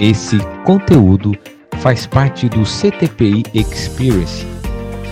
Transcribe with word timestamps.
Esse 0.00 0.38
conteúdo 0.64 1.36
faz 1.80 2.06
parte 2.06 2.48
do 2.48 2.62
CTPI 2.62 3.42
Experience. 3.52 4.46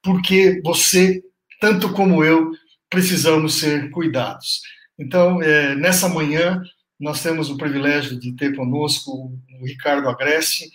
porque 0.01 0.61
você, 0.63 1.23
tanto 1.59 1.91
como 1.93 2.23
eu, 2.23 2.51
precisamos 2.89 3.55
ser 3.55 3.89
cuidados. 3.91 4.61
Então, 4.99 5.41
é, 5.41 5.73
nessa 5.75 6.09
manhã, 6.09 6.61
nós 6.99 7.23
temos 7.23 7.49
o 7.49 7.57
privilégio 7.57 8.19
de 8.19 8.33
ter 8.33 8.53
conosco 8.55 9.31
o 9.61 9.65
Ricardo 9.65 10.09
Agreste, 10.09 10.69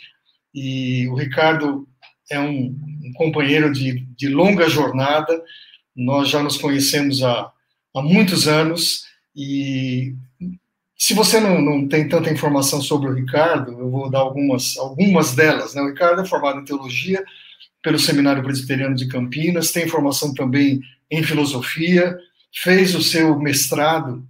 e 0.55 1.07
o 1.09 1.15
Ricardo 1.15 1.87
é 2.31 2.41
um, 2.41 2.75
um 3.05 3.13
companheiro 3.15 3.71
de, 3.71 4.07
de, 4.17 4.29
longa 4.29 4.69
jornada, 4.69 5.43
nós 5.95 6.29
já 6.31 6.43
nos 6.43 6.57
conhecemos 6.57 7.23
há, 7.23 7.51
há 7.95 8.03
muitos 8.03 8.49
anos, 8.49 9.05
e 9.37 10.15
se 10.97 11.13
você 11.13 11.39
não, 11.39 11.61
não 11.61 11.87
tem 11.87 12.09
tanta 12.09 12.31
informação 12.31 12.81
sobre 12.81 13.11
o 13.11 13.15
Ricardo, 13.15 13.73
eu 13.73 13.91
vou 13.91 14.11
dar 14.11 14.21
algumas, 14.21 14.79
algumas 14.79 15.35
delas. 15.35 15.75
Né? 15.75 15.83
O 15.83 15.89
Ricardo 15.89 16.23
é 16.23 16.25
formado 16.25 16.61
em 16.61 16.65
teologia 16.65 17.23
pelo 17.83 17.99
Seminário 17.99 18.43
Presbiteriano 18.43 18.95
de 18.95 19.09
Campinas, 19.09 19.71
tem 19.71 19.87
formação 19.87 20.33
também 20.33 20.81
em 21.11 21.23
filosofia, 21.23 22.17
fez 22.55 22.95
o 22.95 23.03
seu 23.03 23.39
mestrado 23.39 24.27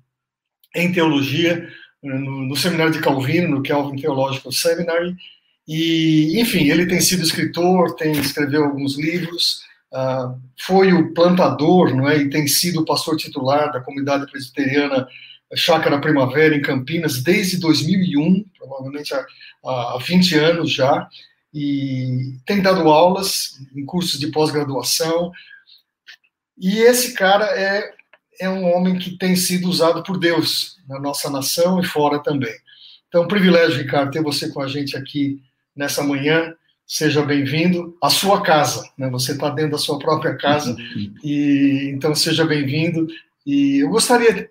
em 0.75 0.91
teologia 0.91 1.69
no, 2.03 2.47
no 2.47 2.57
seminário 2.57 2.93
de 2.93 3.01
Calvino, 3.01 3.49
no 3.49 3.63
Calvin 3.63 4.01
Theological 4.01 4.53
Seminary, 4.53 5.15
e, 5.67 6.39
enfim, 6.41 6.71
ele 6.71 6.87
tem 6.87 7.01
sido 7.01 7.23
escritor, 7.23 7.95
tem 7.97 8.13
escreveu 8.13 8.65
alguns 8.65 8.99
livros, 8.99 9.61
uh, 9.93 10.39
foi 10.61 10.93
o 10.93 11.15
plantador, 11.15 11.95
não 11.95 12.09
é, 12.09 12.19
e 12.19 12.29
tem 12.29 12.47
sido 12.47 12.81
o 12.81 12.85
pastor 12.85 13.17
titular 13.17 13.73
da 13.73 13.81
comunidade 13.81 14.31
presbiteriana 14.31 15.07
Chácara 15.55 16.01
Primavera 16.01 16.55
em 16.55 16.63
Campinas 16.63 17.23
desde 17.23 17.59
2001, 17.59 18.45
provavelmente 18.59 19.15
há, 19.15 19.25
há 19.65 19.99
20 20.05 20.35
anos 20.37 20.73
já, 20.73 21.09
e 21.53 22.37
tem 22.45 22.61
dado 22.61 22.89
aulas 22.91 23.53
em 23.75 23.85
cursos 23.85 24.19
de 24.19 24.27
pós-graduação. 24.29 25.31
E 26.59 26.79
esse 26.79 27.15
cara 27.15 27.45
é 27.47 27.95
é 28.41 28.49
um 28.49 28.65
homem 28.73 28.99
que 28.99 29.17
tem 29.17 29.37
sido 29.37 29.69
usado 29.69 30.03
por 30.03 30.19
Deus 30.19 30.79
na 30.89 30.99
nossa 30.99 31.31
nação 31.31 31.81
e 31.81 31.85
fora 31.85 32.23
também. 32.23 32.55
Então, 33.09 33.23
um 33.23 33.29
privilégio, 33.29 33.79
Ricardo, 33.79 34.11
ter 34.11 34.23
você 34.23 34.49
com 34.49 34.61
a 34.61 34.67
gente 34.67 34.97
aqui 34.97 35.41
nessa 35.75 36.03
manhã. 36.03 36.55
Seja 36.87 37.23
bem-vindo 37.23 37.97
à 38.03 38.11
sua 38.11 38.43
casa, 38.43 38.87
né? 38.99 39.09
Você 39.11 39.33
está 39.33 39.49
dentro 39.49 39.73
da 39.73 39.79
sua 39.79 39.99
própria 39.99 40.37
casa 40.37 40.77
e 41.23 41.91
então 41.95 42.15
seja 42.15 42.45
bem-vindo. 42.45 43.07
E 43.47 43.79
eu 43.79 43.89
gostaria 43.89 44.51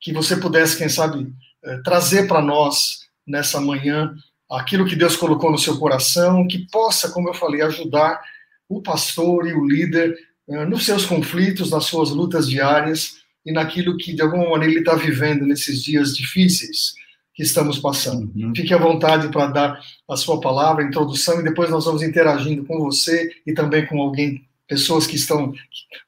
que 0.00 0.12
você 0.12 0.36
pudesse, 0.36 0.78
quem 0.78 0.88
sabe, 0.88 1.30
eh, 1.62 1.80
trazer 1.84 2.26
para 2.26 2.40
nós 2.40 3.00
nessa 3.26 3.60
manhã 3.60 4.14
aquilo 4.50 4.86
que 4.86 4.96
Deus 4.96 5.16
colocou 5.16 5.50
no 5.50 5.58
seu 5.58 5.78
coração, 5.78 6.46
que 6.46 6.66
possa, 6.70 7.10
como 7.10 7.28
eu 7.28 7.34
falei, 7.34 7.60
ajudar 7.60 8.18
o 8.66 8.80
pastor 8.80 9.46
e 9.46 9.52
o 9.52 9.66
líder 9.66 10.16
eh, 10.48 10.64
nos 10.64 10.86
seus 10.86 11.04
conflitos, 11.04 11.70
nas 11.70 11.84
suas 11.84 12.10
lutas 12.10 12.48
diárias 12.48 13.23
e 13.44 13.52
naquilo 13.52 13.96
que, 13.96 14.14
de 14.14 14.22
alguma 14.22 14.50
maneira, 14.50 14.72
ele 14.72 14.80
está 14.80 14.94
vivendo 14.94 15.46
nesses 15.46 15.82
dias 15.82 16.16
difíceis 16.16 16.94
que 17.34 17.42
estamos 17.42 17.78
passando. 17.78 18.30
Uhum. 18.34 18.52
Fique 18.54 18.72
à 18.72 18.78
vontade 18.78 19.28
para 19.28 19.46
dar 19.46 19.80
a 20.08 20.16
sua 20.16 20.40
palavra, 20.40 20.84
a 20.84 20.86
introdução, 20.86 21.40
e 21.40 21.44
depois 21.44 21.68
nós 21.68 21.84
vamos 21.84 22.02
interagindo 22.02 22.64
com 22.64 22.78
você 22.78 23.30
e 23.46 23.52
também 23.52 23.86
com 23.86 24.00
alguém, 24.00 24.46
pessoas 24.68 25.06
que 25.06 25.16
estão, 25.16 25.52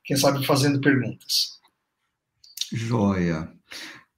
quem 0.05 0.17
sabe, 0.17 0.47
fazendo 0.47 0.81
perguntas. 0.81 1.57
Joia. 2.73 3.49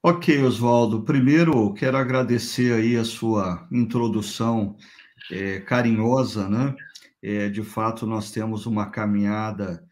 Ok, 0.03 0.43
Oswaldo. 0.43 1.03
Primeiro, 1.03 1.73
quero 1.75 1.97
agradecer 1.97 2.73
aí 2.73 2.97
a 2.97 3.05
sua 3.05 3.67
introdução 3.73 4.77
é, 5.31 5.61
carinhosa, 5.61 6.49
né? 6.49 6.75
É, 7.23 7.49
de 7.49 7.62
fato, 7.62 8.07
nós 8.07 8.31
temos 8.31 8.65
uma 8.65 8.91
caminhada 8.91 9.83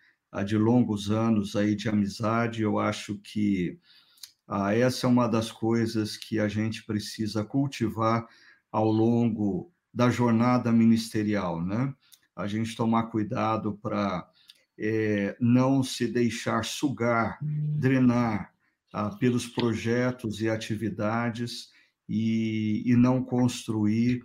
de 0.43 0.57
longos 0.57 1.11
anos 1.11 1.57
aí 1.57 1.75
de 1.75 1.89
amizade. 1.89 2.63
Eu 2.63 2.79
acho 2.79 3.17
que 3.19 3.79
ah, 4.49 4.75
essa 4.75 5.07
é 5.07 5.11
uma 5.11 5.27
das 5.29 5.51
coisas 5.51 6.17
que 6.17 6.39
a 6.39 6.49
gente 6.49 6.85
precisa 6.85 7.45
cultivar 7.45 8.27
ao 8.71 8.91
longo 8.91 9.73
da 9.93 10.11
jornada 10.11 10.71
ministerial, 10.71 11.65
né? 11.65 11.95
A 12.35 12.47
gente 12.47 12.77
tomar 12.77 13.05
cuidado 13.05 13.79
para 13.83 14.29
é, 14.79 15.37
não 15.41 15.83
se 15.83 16.07
deixar 16.07 16.65
sugar, 16.65 17.39
drenar 17.43 18.53
ah, 18.93 19.11
pelos 19.11 19.47
projetos 19.47 20.41
e 20.41 20.49
atividades 20.49 21.71
e, 22.09 22.83
e 22.85 22.95
não 22.95 23.23
construir 23.23 24.23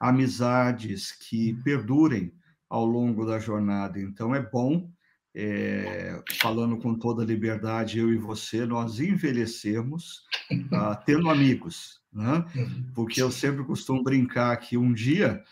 amizades 0.00 1.12
que 1.12 1.54
perdurem 1.62 2.32
ao 2.68 2.84
longo 2.84 3.24
da 3.24 3.38
jornada. 3.38 4.00
Então, 4.00 4.34
é 4.34 4.40
bom 4.40 4.90
é, 5.34 6.22
falando 6.38 6.76
com 6.76 6.94
toda 6.94 7.24
liberdade, 7.24 7.98
eu 7.98 8.12
e 8.12 8.16
você, 8.16 8.66
nós 8.66 9.00
envelhecemos 9.00 10.24
uh, 10.50 10.96
tendo 11.06 11.30
amigos, 11.30 12.00
né? 12.12 12.44
Uhum. 12.54 12.86
Porque 12.94 13.22
eu 13.22 13.30
sempre 13.30 13.64
costumo 13.64 14.02
brincar 14.02 14.54
que 14.58 14.76
um 14.76 14.92
dia 14.92 15.42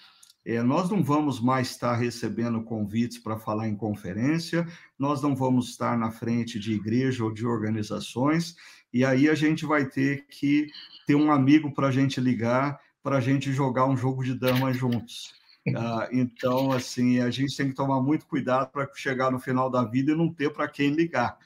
é, 0.44 0.62
nós 0.62 0.91
não 0.91 1.02
vamos 1.02 1.41
mais 1.41 1.70
estar 1.70 1.94
recebendo 1.94 2.62
convites 2.62 3.18
para 3.18 3.38
falar 3.38 3.68
em 3.68 3.76
conferência, 3.76 4.66
nós 4.98 5.22
não 5.22 5.34
vamos 5.34 5.70
estar 5.70 5.97
na 5.98 6.10
frente 6.10 6.58
de 6.58 6.72
igreja 6.72 7.24
ou 7.24 7.32
de 7.32 7.47
organizações, 7.47 8.56
e 8.92 9.04
aí 9.04 9.28
a 9.28 9.34
gente 9.34 9.65
vai 9.65 9.86
ter 9.86 10.26
que 10.26 10.66
ter 11.06 11.15
um 11.15 11.30
amigo 11.30 11.72
para 11.72 11.88
a 11.88 11.91
gente 11.91 12.21
ligar, 12.21 12.78
para 13.03 13.16
a 13.16 13.21
gente 13.21 13.53
jogar 13.53 13.86
um 13.86 13.97
jogo 13.97 14.24
de 14.24 14.34
dama 14.34 14.72
juntos. 14.72 15.33
Ah, 15.81 16.09
então, 16.13 16.72
assim, 16.72 17.21
a 17.21 17.31
gente 17.31 17.57
tem 17.57 17.69
que 17.69 17.75
tomar 17.75 18.01
muito 18.01 18.27
cuidado 18.27 18.71
para 18.71 18.89
chegar 18.95 19.31
no 19.31 19.39
final 19.39 19.71
da 19.71 19.84
vida 19.84 20.13
e 20.13 20.17
não 20.17 20.33
ter 20.33 20.53
para 20.53 20.69
quem 20.69 20.91
ligar. 20.91 21.39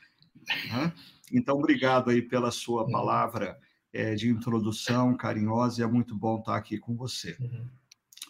Né? 0.70 0.92
Então, 1.32 1.56
obrigado 1.56 2.10
aí 2.10 2.22
pela 2.22 2.50
sua 2.50 2.86
palavra 2.90 3.58
é, 3.92 4.14
de 4.14 4.28
introdução 4.28 5.16
carinhosa, 5.16 5.80
e 5.80 5.84
é 5.84 5.86
muito 5.86 6.14
bom 6.16 6.38
estar 6.38 6.56
aqui 6.56 6.78
com 6.78 6.94
você. 6.96 7.36
Uhum. 7.40 7.68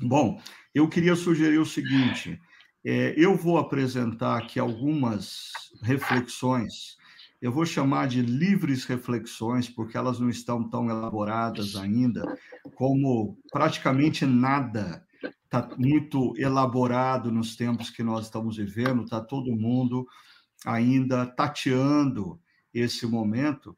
Bom, 0.03 0.41
eu 0.75 0.89
queria 0.89 1.17
sugerir 1.17 1.59
o 1.59 1.67
seguinte: 1.67 2.41
é, 2.85 3.15
eu 3.17 3.37
vou 3.37 3.59
apresentar 3.59 4.39
aqui 4.39 4.59
algumas 4.59 5.53
reflexões. 5.83 6.97
Eu 7.41 7.53
vou 7.53 7.67
chamar 7.67 8.09
de 8.09 8.23
livres 8.23 8.85
reflexões, 8.85 9.69
porque 9.69 9.97
elas 9.97 10.19
não 10.19 10.31
estão 10.31 10.69
tão 10.69 10.89
elaboradas 10.89 11.77
ainda, 11.77 12.39
como 12.75 13.39
praticamente 13.53 14.25
nada 14.25 15.07
está 15.45 15.69
muito 15.77 16.35
elaborado 16.37 17.31
nos 17.31 17.57
tempos 17.57 17.91
que 17.91 18.03
nós 18.03 18.27
estamos 18.27 18.57
vivendo, 18.57 19.05
está 19.05 19.21
todo 19.21 19.55
mundo 19.55 20.07
ainda 20.65 21.27
tateando 21.27 22.41
esse 22.73 23.07
momento, 23.07 23.77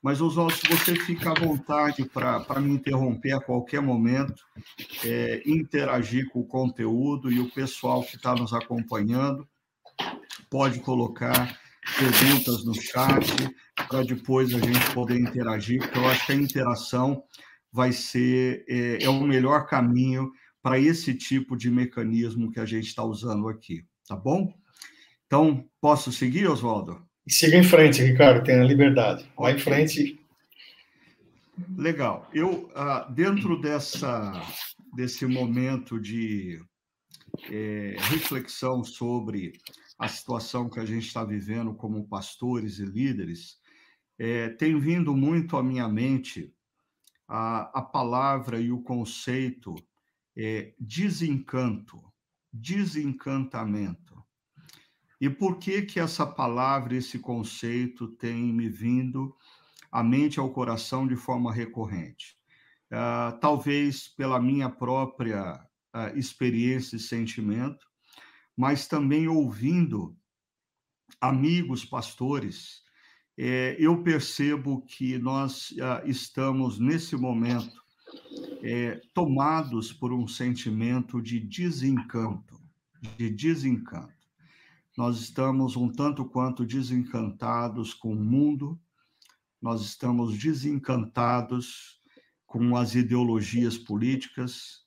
Mas, 0.00 0.20
Oswaldo, 0.20 0.54
se 0.54 0.68
você 0.68 0.94
fica 0.94 1.32
à 1.32 1.34
vontade 1.34 2.04
para 2.04 2.60
me 2.60 2.70
interromper 2.70 3.32
a 3.32 3.40
qualquer 3.40 3.82
momento, 3.82 4.44
é, 5.04 5.42
interagir 5.44 6.28
com 6.30 6.40
o 6.40 6.46
conteúdo 6.46 7.32
e 7.32 7.40
o 7.40 7.50
pessoal 7.50 8.04
que 8.04 8.14
está 8.14 8.32
nos 8.32 8.52
acompanhando 8.52 9.46
pode 10.48 10.78
colocar 10.80 11.58
perguntas 11.98 12.64
no 12.64 12.74
chat 12.74 13.26
para 13.88 14.04
depois 14.04 14.54
a 14.54 14.58
gente 14.58 14.94
poder 14.94 15.18
interagir, 15.18 15.80
porque 15.80 15.98
eu 15.98 16.08
acho 16.08 16.26
que 16.26 16.32
a 16.32 16.36
interação 16.36 17.22
vai 17.72 17.90
ser 17.90 18.64
é, 18.68 19.02
é 19.02 19.08
o 19.08 19.20
melhor 19.20 19.66
caminho 19.66 20.30
para 20.68 20.78
esse 20.78 21.14
tipo 21.14 21.56
de 21.56 21.70
mecanismo 21.70 22.52
que 22.52 22.60
a 22.60 22.66
gente 22.66 22.88
está 22.88 23.02
usando 23.02 23.48
aqui, 23.48 23.86
tá 24.06 24.14
bom? 24.14 24.52
Então, 25.26 25.66
posso 25.80 26.12
seguir, 26.12 26.46
Oswaldo? 26.46 27.02
Siga 27.26 27.56
em 27.56 27.64
frente, 27.64 28.02
Ricardo, 28.02 28.44
tenha 28.44 28.62
liberdade. 28.62 29.26
Vai 29.34 29.54
em 29.54 29.58
frente. 29.58 30.20
Legal. 31.74 32.28
Eu, 32.34 32.70
ah, 32.74 33.10
dentro 33.10 33.58
dessa, 33.58 34.42
desse 34.94 35.24
momento 35.24 35.98
de 35.98 36.62
é, 37.50 37.96
reflexão 37.98 38.84
sobre 38.84 39.54
a 39.98 40.06
situação 40.06 40.68
que 40.68 40.80
a 40.80 40.84
gente 40.84 41.06
está 41.06 41.24
vivendo 41.24 41.72
como 41.72 42.06
pastores 42.06 42.78
e 42.78 42.84
líderes, 42.84 43.56
é, 44.18 44.50
tem 44.50 44.78
vindo 44.78 45.16
muito 45.16 45.56
à 45.56 45.62
minha 45.62 45.88
mente 45.88 46.52
a, 47.26 47.78
a 47.78 47.80
palavra 47.80 48.60
e 48.60 48.70
o 48.70 48.82
conceito 48.82 49.74
é, 50.38 50.72
desencanto, 50.78 52.00
desencantamento. 52.52 54.24
E 55.20 55.28
por 55.28 55.58
que 55.58 55.82
que 55.82 55.98
essa 55.98 56.24
palavra, 56.24 56.94
esse 56.94 57.18
conceito 57.18 58.06
tem 58.06 58.52
me 58.52 58.68
vindo 58.68 59.34
à 59.90 60.00
mente 60.04 60.38
ao 60.38 60.52
coração 60.52 61.08
de 61.08 61.16
forma 61.16 61.52
recorrente? 61.52 62.38
Uh, 62.90 63.38
talvez 63.40 64.08
pela 64.08 64.40
minha 64.40 64.70
própria 64.70 65.54
uh, 65.94 66.16
experiência 66.16 66.94
e 66.96 67.00
sentimento, 67.00 67.84
mas 68.56 68.86
também 68.86 69.26
ouvindo 69.26 70.16
amigos 71.20 71.84
pastores, 71.84 72.82
eh, 73.36 73.76
eu 73.78 74.02
percebo 74.02 74.82
que 74.82 75.16
nós 75.18 75.70
uh, 75.70 76.06
estamos 76.06 76.78
nesse 76.78 77.16
momento 77.16 77.82
é, 78.62 79.00
tomados 79.14 79.92
por 79.92 80.12
um 80.12 80.26
sentimento 80.26 81.20
de 81.20 81.40
desencanto, 81.40 82.60
de 83.16 83.30
desencanto. 83.30 84.12
Nós 84.96 85.20
estamos 85.20 85.76
um 85.76 85.88
tanto 85.88 86.24
quanto 86.24 86.66
desencantados 86.66 87.94
com 87.94 88.12
o 88.12 88.16
mundo, 88.16 88.78
nós 89.62 89.82
estamos 89.82 90.36
desencantados 90.36 92.00
com 92.46 92.76
as 92.76 92.94
ideologias 92.94 93.76
políticas, 93.76 94.84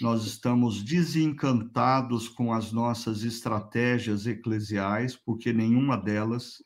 nós 0.00 0.26
estamos 0.26 0.82
desencantados 0.82 2.28
com 2.28 2.52
as 2.52 2.70
nossas 2.70 3.22
estratégias 3.22 4.26
eclesiais, 4.26 5.16
porque 5.16 5.52
nenhuma 5.52 5.96
delas 5.96 6.62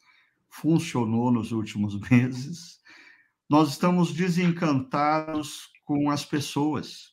funcionou 0.49 1.31
nos 1.31 1.53
últimos 1.53 1.99
meses. 2.11 2.81
Nós 3.49 3.71
estamos 3.71 4.13
desencantados 4.13 5.71
com 5.91 6.09
as 6.09 6.25
pessoas, 6.25 7.13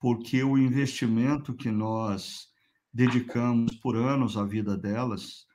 porque 0.00 0.42
o 0.42 0.58
investimento 0.58 1.54
que 1.54 1.70
nós 1.70 2.48
dedicamos 2.92 3.76
por 3.76 3.94
anos 3.94 4.36
à 4.36 4.42
vida 4.42 4.76
delas 4.76 5.46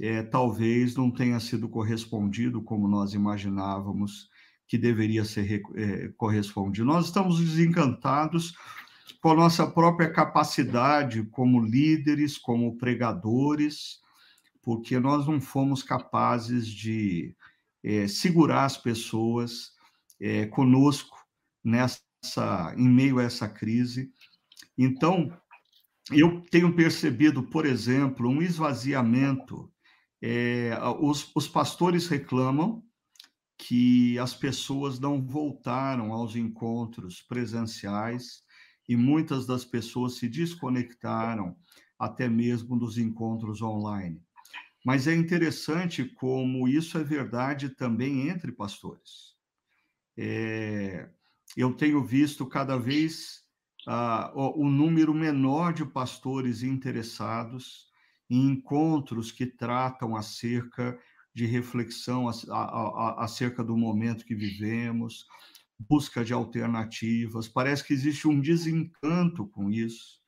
é, 0.00 0.20
talvez 0.20 0.96
não 0.96 1.08
tenha 1.08 1.38
sido 1.38 1.68
correspondido 1.68 2.60
como 2.60 2.88
nós 2.88 3.14
imaginávamos 3.14 4.28
que 4.66 4.76
deveria 4.76 5.24
ser 5.24 5.62
é, 5.76 6.08
correspondido. 6.16 6.84
Nós 6.84 7.06
estamos 7.06 7.38
desencantados 7.38 8.56
com 9.20 9.30
a 9.30 9.36
nossa 9.36 9.64
própria 9.64 10.10
capacidade 10.10 11.22
como 11.26 11.64
líderes, 11.64 12.36
como 12.36 12.76
pregadores, 12.76 14.00
porque 14.60 14.98
nós 14.98 15.28
não 15.28 15.40
fomos 15.40 15.80
capazes 15.84 16.66
de 16.66 17.36
é, 17.84 18.08
segurar 18.08 18.64
as 18.64 18.76
pessoas 18.76 19.70
é, 20.20 20.46
conosco 20.46 21.13
nessa 21.64 22.74
em 22.76 22.88
meio 22.88 23.18
a 23.18 23.22
essa 23.22 23.48
crise. 23.48 24.12
Então, 24.76 25.36
eu 26.10 26.42
tenho 26.50 26.74
percebido, 26.74 27.42
por 27.42 27.64
exemplo, 27.64 28.28
um 28.28 28.42
esvaziamento. 28.42 29.70
É, 30.22 30.78
os, 31.00 31.30
os 31.34 31.48
pastores 31.48 32.08
reclamam 32.08 32.82
que 33.56 34.18
as 34.18 34.34
pessoas 34.34 34.98
não 34.98 35.24
voltaram 35.24 36.12
aos 36.12 36.36
encontros 36.36 37.22
presenciais 37.22 38.42
e 38.88 38.96
muitas 38.96 39.46
das 39.46 39.64
pessoas 39.64 40.16
se 40.16 40.28
desconectaram 40.28 41.56
até 41.98 42.28
mesmo 42.28 42.78
dos 42.78 42.98
encontros 42.98 43.62
online. 43.62 44.20
Mas 44.84 45.06
é 45.06 45.14
interessante 45.14 46.04
como 46.04 46.68
isso 46.68 46.98
é 46.98 47.04
verdade 47.04 47.70
também 47.70 48.28
entre 48.28 48.52
pastores. 48.52 49.34
É, 50.16 51.08
eu 51.56 51.72
tenho 51.74 52.02
visto 52.02 52.46
cada 52.46 52.76
vez 52.76 53.44
uh, 53.86 54.64
número 54.68 55.14
menor 55.14 55.72
de 55.72 55.84
pastores 55.84 56.62
interessados 56.62 57.86
em 58.28 58.50
encontros 58.50 59.30
que 59.30 59.46
tratam 59.46 60.16
acerca 60.16 60.98
de 61.34 61.46
reflexão 61.46 62.28
acerca 63.18 63.64
do 63.64 63.76
momento 63.76 64.24
que 64.24 64.36
vivemos, 64.36 65.26
busca 65.78 66.24
de 66.24 66.32
alternativas. 66.32 67.48
Parece 67.48 67.84
que 67.84 67.92
existe 67.92 68.28
um 68.28 68.40
desencanto 68.40 69.46
com 69.48 69.68
isso. 69.68 70.20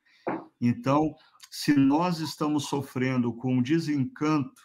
Então, 0.59 1.15
se 1.49 1.73
nós 1.73 2.19
estamos 2.19 2.65
sofrendo 2.65 3.33
com 3.33 3.57
o 3.57 3.63
desencanto 3.63 4.61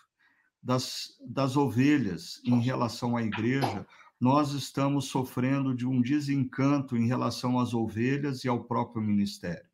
das, 0.61 1.17
das 1.29 1.57
ovelhas 1.57 2.41
em 2.45 2.61
relação 2.61 3.17
à 3.17 3.23
igreja, 3.23 3.87
nós 4.23 4.53
estamos 4.53 5.07
sofrendo 5.07 5.75
de 5.75 5.85
um 5.85 6.01
desencanto 6.01 6.97
em 6.97 7.09
relação 7.09 7.59
às 7.59 7.75
ovelhas 7.75 8.45
e 8.45 8.49
ao 8.49 8.63
próprio 8.63 9.03
ministério. 9.03 9.69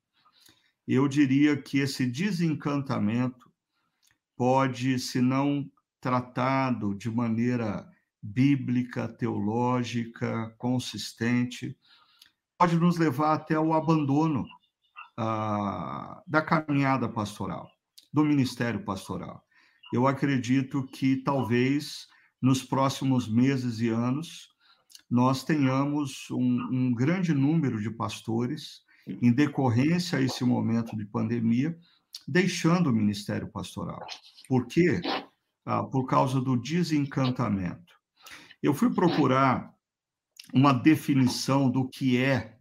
Eu 0.86 1.06
diria 1.06 1.54
que 1.60 1.80
esse 1.80 2.06
desencantamento 2.06 3.52
pode, 4.34 4.98
se 4.98 5.20
não 5.20 5.70
tratado 6.00 6.94
de 6.94 7.10
maneira 7.10 7.86
bíblica, 8.22 9.06
teológica, 9.06 10.48
consistente, 10.56 11.76
pode 12.56 12.78
nos 12.78 12.96
levar 12.96 13.34
até 13.34 13.60
o 13.60 13.74
abandono 13.74 14.46
ah, 15.18 16.22
da 16.26 16.40
caminhada 16.40 17.06
pastoral, 17.06 17.70
do 18.10 18.24
ministério 18.24 18.82
pastoral. 18.82 19.44
Eu 19.92 20.06
acredito 20.06 20.86
que 20.86 21.16
talvez 21.16 22.08
nos 22.40 22.62
próximos 22.62 23.28
meses 23.28 23.80
e 23.80 23.88
anos, 23.88 24.48
nós 25.10 25.44
tenhamos 25.44 26.30
um, 26.30 26.68
um 26.70 26.94
grande 26.94 27.32
número 27.32 27.80
de 27.80 27.90
pastores, 27.90 28.82
em 29.06 29.32
decorrência 29.32 30.18
a 30.18 30.22
esse 30.22 30.44
momento 30.44 30.96
de 30.96 31.06
pandemia, 31.06 31.76
deixando 32.26 32.90
o 32.90 32.92
ministério 32.92 33.48
pastoral. 33.48 34.04
Por 34.46 34.66
quê? 34.66 35.00
Ah, 35.64 35.82
por 35.82 36.06
causa 36.06 36.40
do 36.40 36.56
desencantamento. 36.56 37.94
Eu 38.62 38.74
fui 38.74 38.92
procurar 38.92 39.72
uma 40.52 40.72
definição 40.72 41.70
do 41.70 41.88
que 41.88 42.18
é 42.18 42.58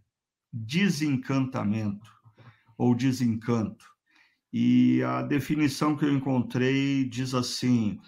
desencantamento 0.52 2.10
ou 2.76 2.94
desencanto. 2.94 3.84
E 4.52 5.02
a 5.02 5.22
definição 5.22 5.96
que 5.96 6.04
eu 6.04 6.12
encontrei 6.12 7.04
diz 7.04 7.34
assim: 7.34 7.98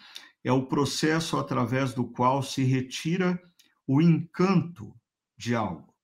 é 0.43 0.53
o 0.53 0.67
processo 0.67 1.37
através 1.37 1.95
do 1.95 2.05
qual 2.05 2.43
se 2.43 2.63
retira 2.65 3.41
o 3.87 4.01
encanto 4.01 4.95
de 5.37 5.55
algo. 5.55 5.95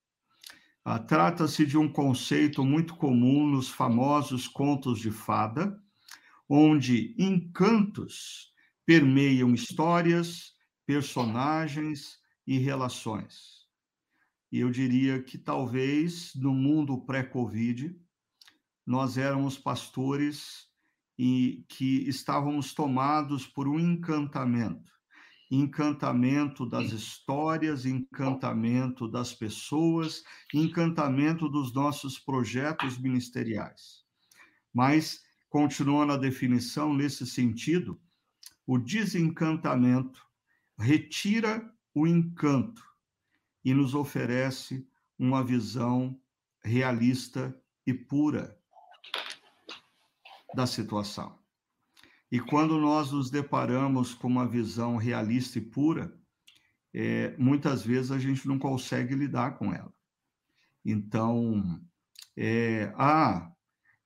Ah, 0.84 0.98
Trata-se 0.98 1.66
de 1.66 1.76
um 1.76 1.90
conceito 1.90 2.64
muito 2.64 2.94
comum 2.96 3.46
nos 3.46 3.68
famosos 3.68 4.46
contos 4.46 5.00
de 5.00 5.10
fada, 5.10 5.80
onde 6.48 7.14
encantos 7.18 8.52
permeiam 8.84 9.52
histórias, 9.52 10.52
personagens 10.86 12.18
e 12.46 12.58
relações. 12.58 13.66
E 14.52 14.60
eu 14.60 14.70
diria 14.70 15.20
que 15.20 15.36
talvez 15.36 16.32
no 16.36 16.54
mundo 16.54 17.04
pré-Covid, 17.04 18.00
nós 18.86 19.18
éramos 19.18 19.58
pastores 19.58 20.68
e 21.18 21.64
que 21.68 22.08
estávamos 22.08 22.74
tomados 22.74 23.46
por 23.46 23.66
um 23.66 23.78
encantamento. 23.78 24.92
Encantamento 25.50 26.66
das 26.66 26.90
histórias, 26.90 27.86
encantamento 27.86 29.08
das 29.08 29.32
pessoas, 29.32 30.24
encantamento 30.52 31.48
dos 31.48 31.72
nossos 31.72 32.18
projetos 32.18 32.98
ministeriais. 32.98 34.04
Mas, 34.74 35.22
continuando 35.48 36.12
a 36.12 36.16
definição 36.16 36.92
nesse 36.92 37.24
sentido, 37.24 38.00
o 38.66 38.76
desencantamento 38.76 40.20
retira 40.76 41.72
o 41.94 42.06
encanto 42.06 42.82
e 43.64 43.72
nos 43.72 43.94
oferece 43.94 44.86
uma 45.18 45.42
visão 45.42 46.20
realista 46.62 47.56
e 47.86 47.94
pura 47.94 48.58
da 50.56 50.66
situação. 50.66 51.38
E 52.32 52.40
quando 52.40 52.80
nós 52.80 53.12
nos 53.12 53.30
deparamos 53.30 54.14
com 54.14 54.26
uma 54.26 54.48
visão 54.48 54.96
realista 54.96 55.58
e 55.58 55.60
pura, 55.60 56.12
é, 56.92 57.36
muitas 57.36 57.84
vezes 57.84 58.10
a 58.10 58.18
gente 58.18 58.48
não 58.48 58.58
consegue 58.58 59.14
lidar 59.14 59.58
com 59.58 59.72
ela. 59.72 59.92
Então, 60.84 61.80
é, 62.36 62.92
ah, 62.96 63.52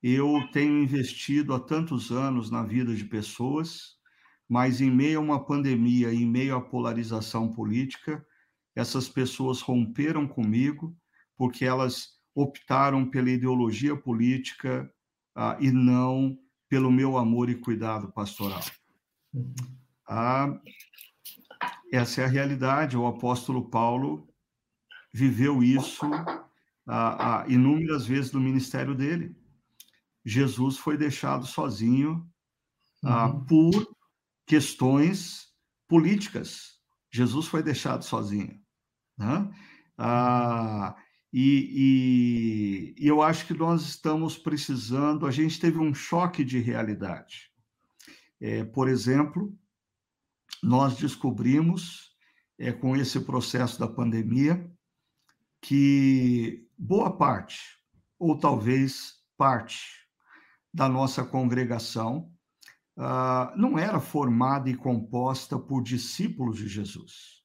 eu 0.02 0.48
tenho 0.52 0.82
investido 0.82 1.54
há 1.54 1.60
tantos 1.60 2.10
anos 2.10 2.50
na 2.50 2.62
vida 2.62 2.94
de 2.94 3.04
pessoas, 3.04 3.96
mas 4.48 4.80
em 4.80 4.90
meio 4.90 5.18
a 5.20 5.22
uma 5.22 5.46
pandemia, 5.46 6.12
em 6.12 6.26
meio 6.26 6.56
à 6.56 6.60
polarização 6.60 7.52
política, 7.52 8.26
essas 8.74 9.08
pessoas 9.08 9.60
romperam 9.60 10.26
comigo 10.26 10.96
porque 11.36 11.64
elas 11.64 12.18
optaram 12.34 13.08
pela 13.08 13.30
ideologia 13.30 13.96
política 13.96 14.92
ah, 15.34 15.56
e 15.60 15.70
não 15.70 16.38
pelo 16.68 16.90
meu 16.90 17.16
amor 17.16 17.50
e 17.50 17.54
cuidado 17.54 18.12
pastoral. 18.12 18.62
Ah, 20.08 20.58
essa 21.92 22.22
é 22.22 22.24
a 22.24 22.28
realidade. 22.28 22.96
O 22.96 23.06
apóstolo 23.06 23.68
Paulo 23.68 24.28
viveu 25.12 25.62
isso 25.62 26.06
ah, 26.86 27.42
ah, 27.42 27.44
inúmeras 27.48 28.06
vezes 28.06 28.32
no 28.32 28.40
ministério 28.40 28.94
dele. 28.94 29.36
Jesus 30.24 30.78
foi 30.78 30.96
deixado 30.96 31.46
sozinho 31.46 32.28
ah, 33.04 33.26
uhum. 33.26 33.44
por 33.44 33.96
questões 34.46 35.48
políticas. 35.88 36.78
Jesus 37.12 37.46
foi 37.46 37.62
deixado 37.62 38.04
sozinho. 38.04 38.60
Né? 39.18 39.50
Ah, 39.98 40.96
e, 41.32 42.94
e, 42.96 43.04
e, 43.04 43.06
eu 43.06 43.22
acho 43.22 43.46
que 43.46 43.54
nós 43.54 43.82
estamos 43.82 44.36
precisando. 44.36 45.26
A 45.26 45.30
gente 45.30 45.60
teve 45.60 45.78
um 45.78 45.94
choque 45.94 46.44
de 46.44 46.58
realidade. 46.58 47.50
É, 48.40 48.64
por 48.64 48.88
exemplo, 48.88 49.56
nós 50.62 50.96
descobrimos, 50.96 52.10
é, 52.58 52.72
com 52.72 52.96
esse 52.96 53.20
processo 53.20 53.78
da 53.78 53.86
pandemia, 53.86 54.70
que 55.60 56.66
boa 56.76 57.16
parte, 57.16 57.60
ou 58.18 58.36
talvez 58.36 59.14
parte, 59.36 60.00
da 60.72 60.88
nossa 60.88 61.24
congregação 61.24 62.32
uh, 62.96 63.56
não 63.56 63.78
era 63.78 64.00
formada 64.00 64.70
e 64.70 64.76
composta 64.76 65.58
por 65.58 65.82
discípulos 65.82 66.58
de 66.58 66.68
Jesus, 66.68 67.42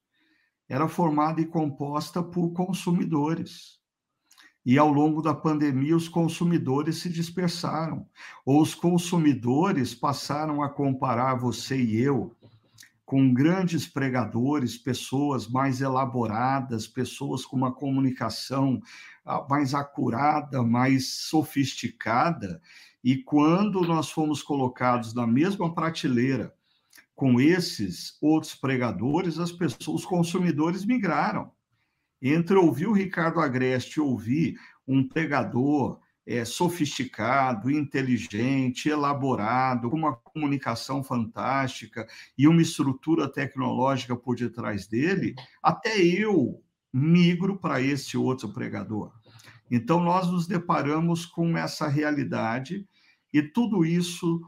era 0.68 0.88
formada 0.88 1.40
e 1.40 1.46
composta 1.46 2.22
por 2.22 2.52
consumidores. 2.52 3.75
E 4.66 4.76
ao 4.76 4.92
longo 4.92 5.22
da 5.22 5.32
pandemia, 5.32 5.96
os 5.96 6.08
consumidores 6.08 6.96
se 6.96 7.08
dispersaram, 7.08 8.04
ou 8.44 8.60
os 8.60 8.74
consumidores 8.74 9.94
passaram 9.94 10.60
a 10.60 10.68
comparar 10.68 11.36
você 11.36 11.80
e 11.80 12.02
eu 12.02 12.36
com 13.04 13.32
grandes 13.32 13.86
pregadores, 13.86 14.76
pessoas 14.76 15.46
mais 15.46 15.80
elaboradas, 15.80 16.88
pessoas 16.88 17.46
com 17.46 17.56
uma 17.56 17.72
comunicação 17.72 18.82
ah, 19.24 19.46
mais 19.48 19.72
acurada, 19.72 20.60
mais 20.64 21.06
sofisticada. 21.12 22.60
E 23.04 23.18
quando 23.18 23.82
nós 23.82 24.10
fomos 24.10 24.42
colocados 24.42 25.14
na 25.14 25.24
mesma 25.24 25.72
prateleira 25.72 26.52
com 27.14 27.40
esses 27.40 28.18
outros 28.20 28.56
pregadores, 28.56 29.38
as 29.38 29.52
pessoas, 29.52 30.00
os 30.00 30.04
consumidores 30.04 30.84
migraram. 30.84 31.52
Entre 32.20 32.56
ouvir 32.56 32.86
o 32.86 32.92
Ricardo 32.92 33.40
Agreste 33.40 33.98
e 33.98 34.02
ouvir 34.02 34.58
um 34.86 35.06
pregador 35.06 36.00
é, 36.26 36.44
sofisticado, 36.44 37.70
inteligente, 37.70 38.88
elaborado, 38.88 39.88
com 39.88 39.96
uma 39.96 40.16
comunicação 40.16 41.02
fantástica 41.04 42.06
e 42.36 42.48
uma 42.48 42.60
estrutura 42.60 43.30
tecnológica 43.30 44.16
por 44.16 44.34
detrás 44.34 44.86
dele, 44.88 45.34
até 45.62 45.98
eu 45.98 46.60
migro 46.92 47.58
para 47.58 47.80
esse 47.80 48.16
outro 48.16 48.52
pregador. 48.52 49.12
Então, 49.70 50.00
nós 50.00 50.30
nos 50.30 50.46
deparamos 50.46 51.26
com 51.26 51.56
essa 51.56 51.86
realidade 51.86 52.86
e 53.32 53.42
tudo 53.42 53.84
isso 53.84 54.40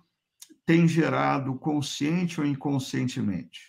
tem 0.64 0.86
gerado, 0.86 1.54
consciente 1.58 2.40
ou 2.40 2.46
inconscientemente, 2.46 3.67